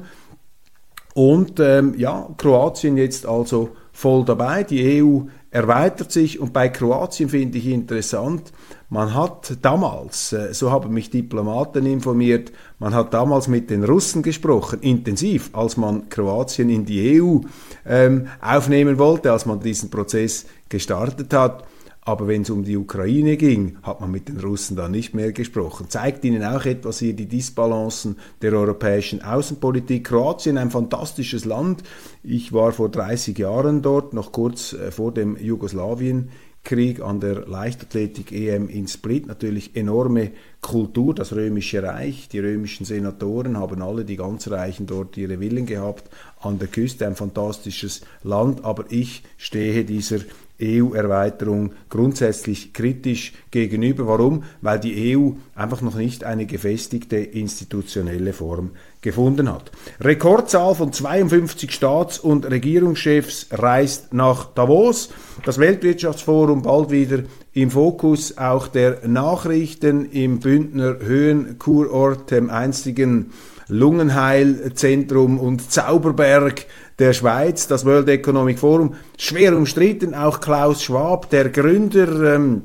Und 1.13 1.59
ähm, 1.59 1.93
ja, 1.97 2.27
Kroatien 2.38 2.97
jetzt 2.97 3.25
also 3.25 3.75
voll 3.91 4.25
dabei. 4.25 4.63
Die 4.63 5.01
EU 5.01 5.21
erweitert 5.51 6.12
sich 6.12 6.39
und 6.39 6.51
bei 6.51 6.69
Kroatien 6.69 7.29
finde 7.29 7.59
ich 7.59 7.67
interessant, 7.67 8.51
man 8.89 9.13
hat 9.13 9.57
damals, 9.62 10.33
äh, 10.33 10.53
so 10.53 10.71
haben 10.71 10.93
mich 10.93 11.12
Diplomaten 11.12 11.86
informiert, 11.86 12.51
man 12.79 12.95
hat 12.95 13.13
damals 13.13 13.47
mit 13.47 13.69
den 13.69 13.83
Russen 13.83 14.23
gesprochen, 14.23 14.81
intensiv, 14.81 15.51
als 15.53 15.77
man 15.77 16.09
Kroatien 16.09 16.69
in 16.69 16.86
die 16.86 17.21
EU 17.21 17.39
ähm, 17.86 18.27
aufnehmen 18.41 18.97
wollte, 18.97 19.31
als 19.31 19.45
man 19.45 19.59
diesen 19.59 19.91
Prozess 19.91 20.45
gestartet 20.69 21.33
hat. 21.33 21.63
Aber 22.05 22.27
wenn 22.27 22.41
es 22.41 22.49
um 22.49 22.63
die 22.63 22.75
Ukraine 22.75 23.37
ging, 23.37 23.77
hat 23.81 24.01
man 24.01 24.11
mit 24.11 24.27
den 24.27 24.39
Russen 24.39 24.75
dann 24.75 24.91
nicht 24.91 25.13
mehr 25.13 25.31
gesprochen. 25.31 25.89
Zeigt 25.89 26.25
Ihnen 26.25 26.43
auch 26.43 26.65
etwas 26.65 26.99
hier 26.99 27.13
die 27.13 27.27
Disbalancen 27.27 28.17
der 28.41 28.53
europäischen 28.53 29.21
Außenpolitik. 29.21 30.05
Kroatien, 30.05 30.57
ein 30.57 30.71
fantastisches 30.71 31.45
Land. 31.45 31.83
Ich 32.21 32.51
war 32.51 32.73
vor 32.73 32.89
30 32.89 33.37
Jahren 33.37 33.81
dort, 33.81 34.13
noch 34.13 34.33
kurz 34.33 34.73
äh, 34.73 34.91
vor 34.91 35.13
dem 35.13 35.37
Jugoslawien. 35.37 36.29
Krieg 36.63 37.01
an 37.01 37.19
der 37.19 37.45
Leichtathletik-EM 37.45 38.69
in 38.69 38.87
Split. 38.87 39.27
Natürlich 39.27 39.75
enorme 39.75 40.31
Kultur, 40.61 41.13
das 41.13 41.33
Römische 41.33 41.83
Reich. 41.83 42.29
Die 42.29 42.39
römischen 42.39 42.85
Senatoren 42.85 43.57
haben 43.57 43.81
alle, 43.81 44.05
die 44.05 44.15
ganz 44.15 44.49
Reichen 44.49 44.87
dort 44.87 45.17
ihre 45.17 45.39
Villen 45.39 45.65
gehabt. 45.65 46.09
An 46.39 46.59
der 46.59 46.69
Küste 46.69 47.05
ein 47.05 47.15
fantastisches 47.15 48.01
Land, 48.23 48.63
aber 48.63 48.85
ich 48.89 49.23
stehe 49.37 49.83
dieser 49.83 50.19
EU-Erweiterung 50.63 51.73
grundsätzlich 51.89 52.73
kritisch 52.73 53.34
gegenüber. 53.52 54.08
Warum? 54.08 54.43
Weil 54.62 54.80
die 54.80 55.15
EU 55.15 55.32
einfach 55.56 55.82
noch 55.82 55.95
nicht 55.95 56.23
eine 56.23 56.45
gefestigte 56.45 57.17
institutionelle 57.17 58.34
Form 58.34 58.71
gefunden 59.02 59.52
hat. 59.52 59.71
Rekordzahl 59.99 60.76
von 60.76 60.93
52 60.93 61.71
Staats- 61.71 62.19
und 62.19 62.49
Regierungschefs 62.49 63.47
reist 63.52 64.13
nach 64.13 64.45
Davos. 64.54 65.10
Das 65.45 65.60
Weltwirtschaftsforum 65.60 66.62
bald 66.62 66.89
wieder 66.89 67.23
im 67.54 67.69
Fokus 67.69 68.38
auch 68.38 68.67
der 68.67 69.08
Nachrichten 69.08 70.10
im 70.12 70.39
Bündner 70.39 70.97
Höhenkurort, 70.99 72.32
dem 72.32 72.49
einzigen 72.49 73.32
Lungenheilzentrum 73.67 75.39
und 75.39 75.71
Zauberberg 75.71 76.65
der 77.03 77.11
Schweiz, 77.11 77.67
das 77.67 77.83
World 77.83 78.07
Economic 78.07 78.57
Forum, 78.59 78.95
schwer 79.17 79.57
umstritten. 79.57 80.13
Auch 80.13 80.39
Klaus 80.39 80.83
Schwab, 80.83 81.29
der 81.31 81.49
Gründer, 81.49 82.35
ähm, 82.35 82.61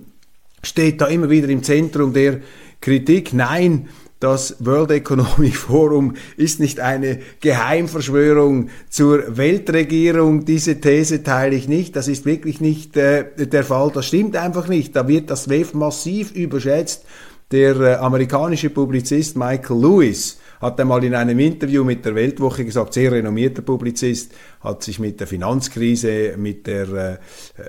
steht 0.63 1.01
da 1.01 1.07
immer 1.07 1.29
wieder 1.29 1.49
im 1.49 1.65
Zentrum 1.65 2.13
der 2.13 2.39
Kritik. 2.81 3.33
Nein, 3.33 3.89
das 4.21 4.55
World 4.61 4.93
Economic 4.93 5.57
Forum 5.67 6.15
ist 6.37 6.61
nicht 6.61 6.79
eine 6.79 7.19
Geheimverschwörung 7.41 8.69
zur 8.89 9.37
Weltregierung. 9.37 10.45
Diese 10.45 10.81
These 10.81 11.25
teile 11.25 11.57
ich 11.57 11.67
nicht. 11.67 11.97
Das 11.97 12.07
ist 12.07 12.25
wirklich 12.25 12.61
nicht 12.61 12.97
äh, 12.97 13.25
der 13.45 13.65
Fall. 13.65 13.91
Das 13.93 14.07
stimmt 14.07 14.37
einfach 14.37 14.69
nicht. 14.69 14.95
Da 14.95 15.09
wird 15.09 15.31
das 15.31 15.49
WEF 15.49 15.75
massiv 15.75 16.31
überschätzt. 16.31 17.05
Der 17.51 17.75
äh, 17.75 17.95
amerikanische 17.97 18.71
Publizist 18.71 19.37
Michael 19.37 19.81
Lewis 19.81 20.39
hat 20.61 20.81
einmal 20.81 21.05
in 21.05 21.15
einem 21.15 21.39
Interview 21.39 21.85
mit 21.85 22.05
der 22.05 22.15
Weltwoche 22.15 22.65
gesagt, 22.65 22.95
sehr 22.95 23.13
renommierter 23.13 23.63
Publizist, 23.63 24.33
hat 24.61 24.83
sich 24.83 24.99
mit 24.99 25.21
der 25.21 25.27
Finanzkrise, 25.27 26.35
mit 26.37 26.67
der 26.67 26.89
äh, 26.89 27.19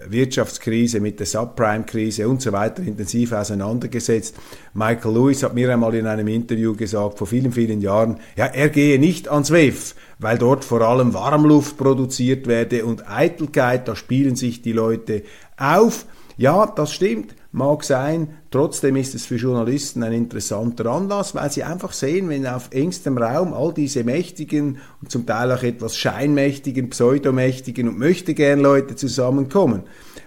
Wirtschaftskrise, 0.08 1.00
mit 1.00 1.20
der 1.20 1.28
Subprime-Krise 1.28 2.28
und 2.28 2.42
so 2.42 2.52
weiter 2.52 2.82
intensiv 2.82 3.32
auseinandergesetzt. 3.32 4.36
Michael 4.74 5.14
Lewis 5.14 5.44
hat 5.44 5.54
mir 5.54 5.72
einmal 5.72 5.94
in 5.96 6.08
einem 6.08 6.28
Interview 6.28 6.76
gesagt, 6.76 7.18
vor 7.18 7.28
vielen, 7.28 7.52
vielen 7.52 7.82
Jahren, 7.82 8.20
ja, 8.36 8.46
er 8.46 8.70
gehe 8.70 9.00
nicht 9.00 9.30
ans 9.30 9.52
WEF, 9.52 9.96
weil 10.18 10.38
dort 10.38 10.66
vor 10.66 10.82
allem 10.82 11.14
Warmluft 11.14 11.78
produziert 11.78 12.48
werde 12.48 12.86
und 12.86 13.10
Eitelkeit, 13.10 13.88
da 13.88 13.96
spielen 13.96 14.36
sich 14.36 14.62
die 14.62 14.74
Leute 14.74 15.24
auf. 15.58 16.06
Ja, 16.38 16.66
das 16.66 16.94
stimmt, 16.94 17.36
mag 17.52 17.84
sein. 17.84 18.30
Trotzdem 18.52 18.96
ist 18.96 19.16
es 19.16 19.26
für 19.26 19.36
Journalisten 19.36 20.04
ein 20.04 20.14
interessanter 20.14 20.86
Anlass, 20.88 21.34
weil 21.36 21.52
sie 21.52 21.64
einfach 21.64 21.94
sehen, 21.94 22.30
wenn 22.30 22.46
auf 22.46 22.70
engstem 22.72 23.18
Raum 23.18 23.54
all 23.54 23.74
diese 23.74 24.04
mächtigen 24.04 24.78
und 25.02 25.12
zum 25.12 25.26
Teil 25.26 25.52
auch 25.52 25.64
etwas 25.64 25.98
scheinmächtigen, 25.98 26.90
pseudomächtigen 26.90 27.88
und 27.88 27.98
möchtegern 27.98 28.60
Leute 28.60 28.96
zusammenkommen, 28.96 29.84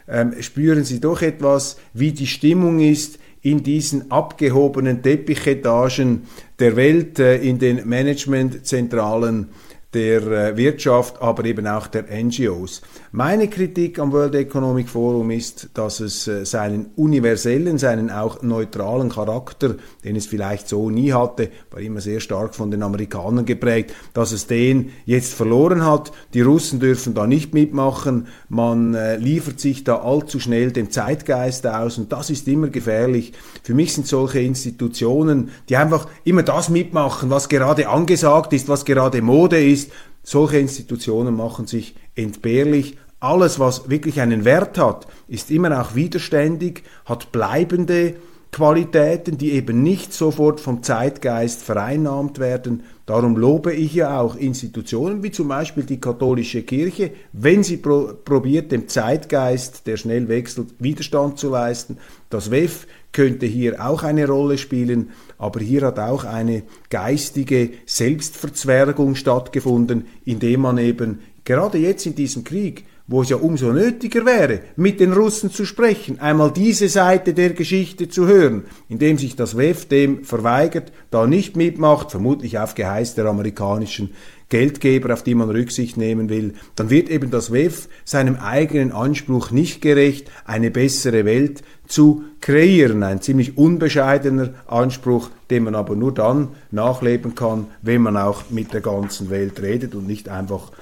ähm, 0.09 0.35
spüren 0.41 0.85
sie 0.85 1.01
doch 1.01 1.23
etwas, 1.23 1.77
wie 1.95 2.13
die 2.13 2.27
Stimmung 2.27 2.81
ist 2.81 3.19
in 3.41 3.63
diesen 3.63 4.11
abgehobenen 4.11 5.03
Teppichetagen 5.03 6.23
der 6.59 6.77
Welt, 6.77 7.19
äh, 7.19 7.37
in 7.37 7.59
den 7.59 7.89
Managementzentralen 7.89 9.49
der 9.95 10.23
äh, 10.23 10.57
Wirtschaft, 10.57 11.21
aber 11.21 11.45
eben 11.45 11.67
auch 11.67 11.87
der 11.87 12.05
NGOs. 12.11 12.81
Meine 13.11 13.49
Kritik 13.49 13.99
am 13.99 14.13
World 14.13 14.35
Economic 14.35 14.89
Forum 14.89 15.31
ist, 15.31 15.69
dass 15.75 16.01
es 16.01 16.27
äh, 16.27 16.47
seinen 16.47 16.87
universellen, 16.97 17.77
seinen 17.77 18.11
auch 18.11 18.41
neutralen 18.43 19.11
Charakter, 19.11 19.75
den 20.03 20.17
es 20.17 20.27
vielleicht 20.27 20.69
so 20.69 20.89
nie 20.89 21.13
hatte, 21.13 21.51
war 21.71 21.81
immer 21.81 22.01
sehr 22.01 22.21
stark 22.21 22.55
von 22.55 22.71
den 22.71 22.83
Amerikanern 22.83 23.45
geprägt, 23.45 23.95
dass 24.15 24.33
es 24.33 24.47
den 24.47 24.93
jetzt 25.05 25.35
verloren 25.35 25.85
hat. 25.85 26.13
Die 26.33 26.41
Russen 26.41 26.81
dürfen 26.81 27.13
da 27.13 27.27
nicht 27.27 27.53
mitmachen. 27.53 28.29
Man 28.49 28.95
äh, 28.95 29.17
liefert 29.17 29.61
sich 29.61 29.85
da 29.85 30.01
allzu 30.03 30.41
schnell 30.41 30.73
dem 30.73 30.91
Zeitgeist 30.91 31.67
aus 31.67 31.99
und 31.99 32.13
das 32.13 32.31
ist 32.31 32.49
immer 32.49 32.69
gefährlich. 32.69 33.33
Für 33.63 33.75
mich 33.75 33.93
sind 33.93 34.07
solche 34.07 34.41
Institutionen, 34.41 35.51
die 35.69 35.77
einfach 35.77 36.07
immer 36.25 36.43
das 36.43 36.71
mitmachen, 36.71 37.29
was 37.29 37.49
gerade 37.49 37.89
angesagt 37.89 38.53
ist, 38.55 38.69
was 38.69 38.85
gerade 38.85 39.21
Mode 39.21 39.63
ist, 39.63 39.82
solche 40.23 40.59
Institutionen 40.59 41.35
machen 41.35 41.67
sich 41.67 41.95
entbehrlich. 42.15 42.97
Alles, 43.21 43.59
was 43.59 43.89
wirklich 43.89 44.21
einen 44.21 44.45
Wert 44.45 44.79
hat, 44.79 45.07
ist 45.29 45.51
immer 45.51 45.81
auch 45.81 45.95
widerständig, 45.95 46.83
hat 47.05 47.33
bleibende 47.33 48.15
Qualitäten, 48.53 49.39
die 49.39 49.53
eben 49.53 49.83
nicht 49.83 50.13
sofort 50.13 50.61
vom 50.61 50.83
Zeitgeist 50.83 51.63
vereinnahmt 51.63 52.39
werden. 52.39 52.83
Darum 53.07 53.35
lobe 53.35 53.73
ich 53.73 53.95
ja 53.95 54.21
auch 54.21 54.37
Institutionen 54.37 55.23
wie 55.23 55.31
zum 55.31 55.49
Beispiel 55.49 55.85
die 55.85 56.01
katholische 56.01 56.63
Kirche, 56.63 57.13
wenn 57.33 57.63
sie 57.63 57.79
pro 57.79 58.13
probiert, 58.23 58.71
dem 58.71 58.89
Zeitgeist, 58.89 59.87
der 59.87 59.97
schnell 59.97 60.29
wechselt, 60.29 60.75
Widerstand 60.79 61.39
zu 61.39 61.49
leisten. 61.49 61.97
Das 62.29 62.51
WEF 62.51 62.87
könnte 63.13 63.47
hier 63.47 63.83
auch 63.83 64.03
eine 64.03 64.27
Rolle 64.27 64.59
spielen, 64.59 65.13
aber 65.43 65.59
hier 65.59 65.83
hat 65.83 65.99
auch 65.99 66.23
eine 66.23 66.63
geistige 66.89 67.71
Selbstverzwergung 67.85 69.17
stattgefunden, 69.17 70.07
indem 70.25 70.61
man 70.61 70.79
eben 70.79 71.19
gerade 71.45 71.79
jetzt 71.79 72.07
in 72.07 72.15
diesem 72.15 72.45
Krieg 72.45 72.85
wo 73.13 73.21
es 73.21 73.29
ja 73.29 73.37
umso 73.37 73.73
nötiger 73.73 74.25
wäre, 74.25 74.61
mit 74.77 74.99
den 74.99 75.13
Russen 75.13 75.51
zu 75.51 75.67
sprechen, 75.67 76.19
einmal 76.19 76.51
diese 76.51 76.89
Seite 76.89 77.35
der 77.35 77.51
Geschichte 77.51 78.09
zu 78.09 78.27
hören, 78.27 78.65
indem 78.89 79.19
sich 79.19 79.37
das 79.37 79.55
WEF 79.55 79.87
dem 79.87 80.25
verweigert, 80.25 80.93
da 81.11 81.27
nicht 81.27 81.55
mitmacht, 81.55 82.11
vermutlich 82.11 82.59
auf 82.59 82.75
Geheiß 82.75 83.15
der 83.15 83.27
amerikanischen 83.27 84.15
Geldgeber, 84.49 85.13
auf 85.13 85.23
die 85.23 85.35
man 85.35 85.51
Rücksicht 85.51 85.99
nehmen 85.99 86.31
will, 86.31 86.55
dann 86.75 86.89
wird 86.89 87.11
eben 87.11 87.31
das 87.31 87.53
WEF 87.53 87.89
seinem 88.05 88.37
eigenen 88.37 88.93
Anspruch 88.93 89.51
nicht 89.51 89.83
gerecht, 89.83 90.31
eine 90.47 90.71
bessere 90.71 91.27
Welt 91.27 91.63
zu 91.87 92.25
kreieren. 92.41 93.03
Ein 93.03 93.21
ziemlich 93.21 93.59
unbescheidener 93.59 94.55
Anspruch, 94.67 95.29
den 95.51 95.65
man 95.65 95.75
aber 95.75 95.97
nur 95.97 96.15
dann 96.15 96.49
nachleben 96.71 97.35
kann, 97.35 97.67
wenn 97.83 98.01
man 98.01 98.17
auch 98.17 98.45
mit 98.49 98.73
der 98.73 98.81
ganzen 98.81 99.29
Welt 99.29 99.61
redet 99.61 99.95
und 99.95 100.07
nicht 100.07 100.31
einfach 100.31 100.73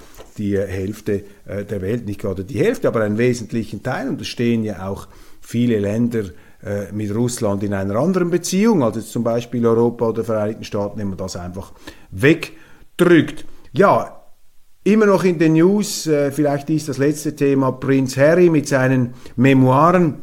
die 0.40 0.58
Hälfte 0.58 1.22
äh, 1.46 1.64
der 1.64 1.82
Welt, 1.82 2.06
nicht 2.06 2.20
gerade 2.20 2.44
die 2.44 2.58
Hälfte, 2.58 2.88
aber 2.88 3.02
einen 3.02 3.18
wesentlichen 3.18 3.82
Teil. 3.82 4.08
Und 4.08 4.20
es 4.20 4.28
stehen 4.28 4.64
ja 4.64 4.88
auch 4.88 5.06
viele 5.40 5.78
Länder 5.78 6.24
äh, 6.64 6.90
mit 6.92 7.14
Russland 7.14 7.62
in 7.62 7.74
einer 7.74 7.96
anderen 7.96 8.30
Beziehung, 8.30 8.82
als 8.82 8.96
jetzt 8.96 9.12
zum 9.12 9.22
Beispiel 9.22 9.64
Europa 9.66 10.08
oder 10.08 10.24
Vereinigten 10.24 10.64
Staaten, 10.64 10.98
wenn 10.98 11.08
man 11.08 11.18
das 11.18 11.36
einfach 11.36 11.72
wegdrückt. 12.10 13.44
Ja, 13.72 14.16
Immer 14.82 15.04
noch 15.04 15.24
in 15.24 15.38
den 15.38 15.52
News, 15.52 16.06
äh, 16.06 16.32
vielleicht 16.32 16.70
ist 16.70 16.88
das 16.88 16.96
letzte 16.96 17.36
Thema 17.36 17.70
Prinz 17.70 18.16
Harry 18.16 18.48
mit 18.48 18.66
seinen 18.66 19.12
Memoiren. 19.36 20.22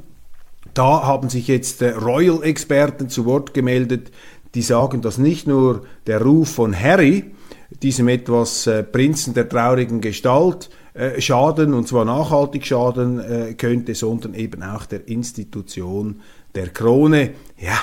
Da 0.74 1.03
haben 1.03 1.30
sich 1.30 1.47
jetzt 1.47 1.84
Royal-Experten 1.84 3.07
zu 3.07 3.26
Wort 3.26 3.53
gemeldet, 3.53 4.11
die 4.55 4.63
sagen, 4.63 5.03
dass 5.03 5.20
nicht 5.20 5.45
nur 5.45 5.84
der 6.07 6.24
Ruf 6.24 6.49
von 6.49 6.78
Harry, 6.78 7.36
diesem 7.70 8.07
etwas 8.07 8.68
äh, 8.68 8.84
Prinzen 8.84 9.34
der 9.34 9.49
traurigen 9.49 10.01
Gestalt 10.01 10.70
äh, 10.93 11.20
schaden, 11.22 11.74
und 11.74 11.88
zwar 11.88 12.05
nachhaltig 12.05 12.65
schaden 12.65 13.20
äh, 13.20 13.53
könnte, 13.53 13.95
sondern 13.95 14.34
eben 14.34 14.63
auch 14.63 14.86
der 14.86 15.07
Institution 15.07 16.22
der 16.55 16.70
Krone. 16.70 17.32
Ja, 17.57 17.78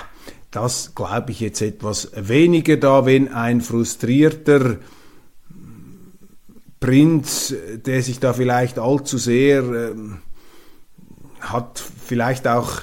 das 0.51 0.95
glaube 0.95 1.32
ich 1.32 1.41
jetzt 1.41 1.61
etwas 1.62 2.11
weniger 2.14 2.76
da, 2.76 3.07
wenn 3.07 3.32
ein 3.32 3.61
frustrierter 3.61 4.78
Prinz, 6.80 7.55
der 7.87 8.03
sich 8.03 8.20
da 8.20 8.32
vielleicht 8.32 8.78
allzu 8.78 9.16
sehr 9.18 9.62
äh, 9.62 9.95
hat 11.41 11.82
vielleicht 12.05 12.47
auch 12.47 12.82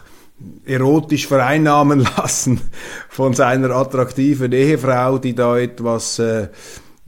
erotisch 0.66 1.28
vereinnahmen 1.28 1.99
lassen 2.18 2.62
von 3.10 3.34
seiner 3.34 3.72
attraktiven 3.72 4.52
Ehefrau, 4.52 5.18
die 5.18 5.36
da 5.36 5.58
etwas 5.58 6.20
äh, 6.20 6.47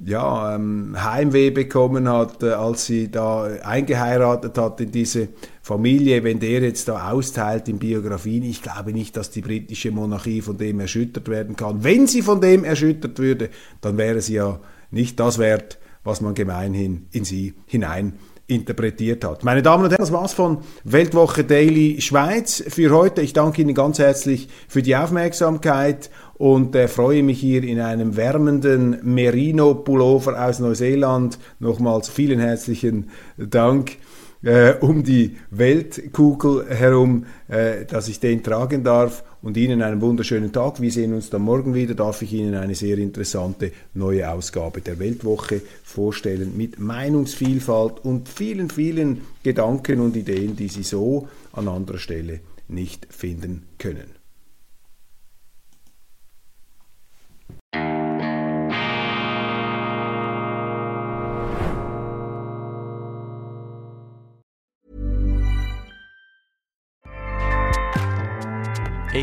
ja, 0.06 0.56
ähm, 0.56 0.96
Heimweh 1.02 1.52
bekommen 1.52 2.10
hat, 2.10 2.44
äh, 2.44 2.52
als 2.52 2.86
sie 2.86 3.10
da 3.10 3.44
eingeheiratet 3.64 4.58
hat 4.58 4.82
in 4.82 4.92
diese 4.92 5.30
Familie, 5.62 6.24
wenn 6.24 6.40
der 6.40 6.62
jetzt 6.62 6.88
da 6.88 7.12
austeilt 7.12 7.70
in 7.70 7.80
Biografien, 7.80 8.44
ich 8.44 8.62
glaube 8.62 8.92
nicht, 8.92 9.16
dass 9.16 9.30
die 9.30 9.42
britische 9.42 9.92
Monarchie 9.92 10.42
von 10.42 10.58
dem 10.58 10.80
erschüttert 10.80 11.30
werden 11.30 11.56
kann. 11.56 11.84
Wenn 11.84 12.08
sie 12.08 12.22
von 12.22 12.42
dem 12.42 12.64
erschüttert 12.64 13.20
würde, 13.20 13.50
dann 13.82 13.98
wäre 13.98 14.22
sie 14.22 14.36
ja 14.36 14.60
nicht 14.92 15.20
das 15.20 15.40
wert, 15.40 15.80
was 16.04 16.22
man 16.22 16.34
gemeinhin 16.34 17.08
in 17.12 17.24
sie 17.24 17.54
hinein 17.66 18.14
interpretiert 18.48 19.24
hat. 19.24 19.44
Meine 19.44 19.62
Damen 19.62 19.86
und 19.86 19.92
Herren, 19.92 20.02
das 20.02 20.12
war's 20.12 20.34
von 20.34 20.60
Weltwoche 20.84 21.46
Daily 21.46 22.02
Schweiz 22.02 22.62
für 22.68 22.92
heute. 22.92 23.22
Ich 23.22 23.34
danke 23.34 23.62
Ihnen 23.62 23.74
ganz 23.74 24.00
herzlich 24.00 24.50
für 24.68 24.82
die 24.82 24.96
Aufmerksamkeit 24.98 26.10
und 26.44 26.76
äh, 26.76 26.90
freue 26.90 27.24
mich 27.24 27.40
hier 27.40 27.64
in 27.64 27.80
einem 27.80 28.18
wärmenden 28.18 29.00
Merino-Pullover 29.02 30.46
aus 30.46 30.60
Neuseeland. 30.60 31.40
Nochmals 31.60 32.10
vielen 32.10 32.42
herzlichen 32.42 33.12
Dank 33.38 33.94
äh, 34.42 34.74
um 34.82 35.04
die 35.04 35.38
Weltkugel 35.52 36.66
herum, 36.68 37.28
äh, 37.48 37.86
dass 37.86 38.10
ich 38.10 38.20
den 38.20 38.44
tragen 38.44 38.84
darf 38.84 39.24
und 39.42 39.56
Ihnen 39.56 39.82
einen 39.82 40.02
wunderschönen 40.02 40.52
Tag. 40.52 40.82
Wir 40.82 40.92
sehen 40.92 41.14
uns 41.14 41.30
dann 41.30 41.44
morgen 41.44 41.74
wieder. 41.74 41.94
Darf 41.94 42.22
ich 42.22 42.34
Ihnen 42.34 42.56
eine 42.56 42.76
sehr 42.76 42.98
interessante 42.98 43.72
neue 43.94 44.30
Ausgabe 44.30 44.82
der 44.82 45.00
Weltwoche 45.00 45.62
vorstellen 45.86 46.58
mit 46.58 46.78
Meinungsvielfalt 46.78 48.04
und 48.04 48.28
vielen, 48.28 48.70
vielen 48.70 49.22
Gedanken 49.44 50.02
und 50.02 50.18
Ideen, 50.18 50.58
die 50.58 50.68
Sie 50.68 50.84
so 50.84 51.30
an 51.54 51.70
anderer 51.70 52.00
Stelle 52.00 52.42
nicht 52.68 53.08
finden 53.10 53.64
können. 53.78 54.23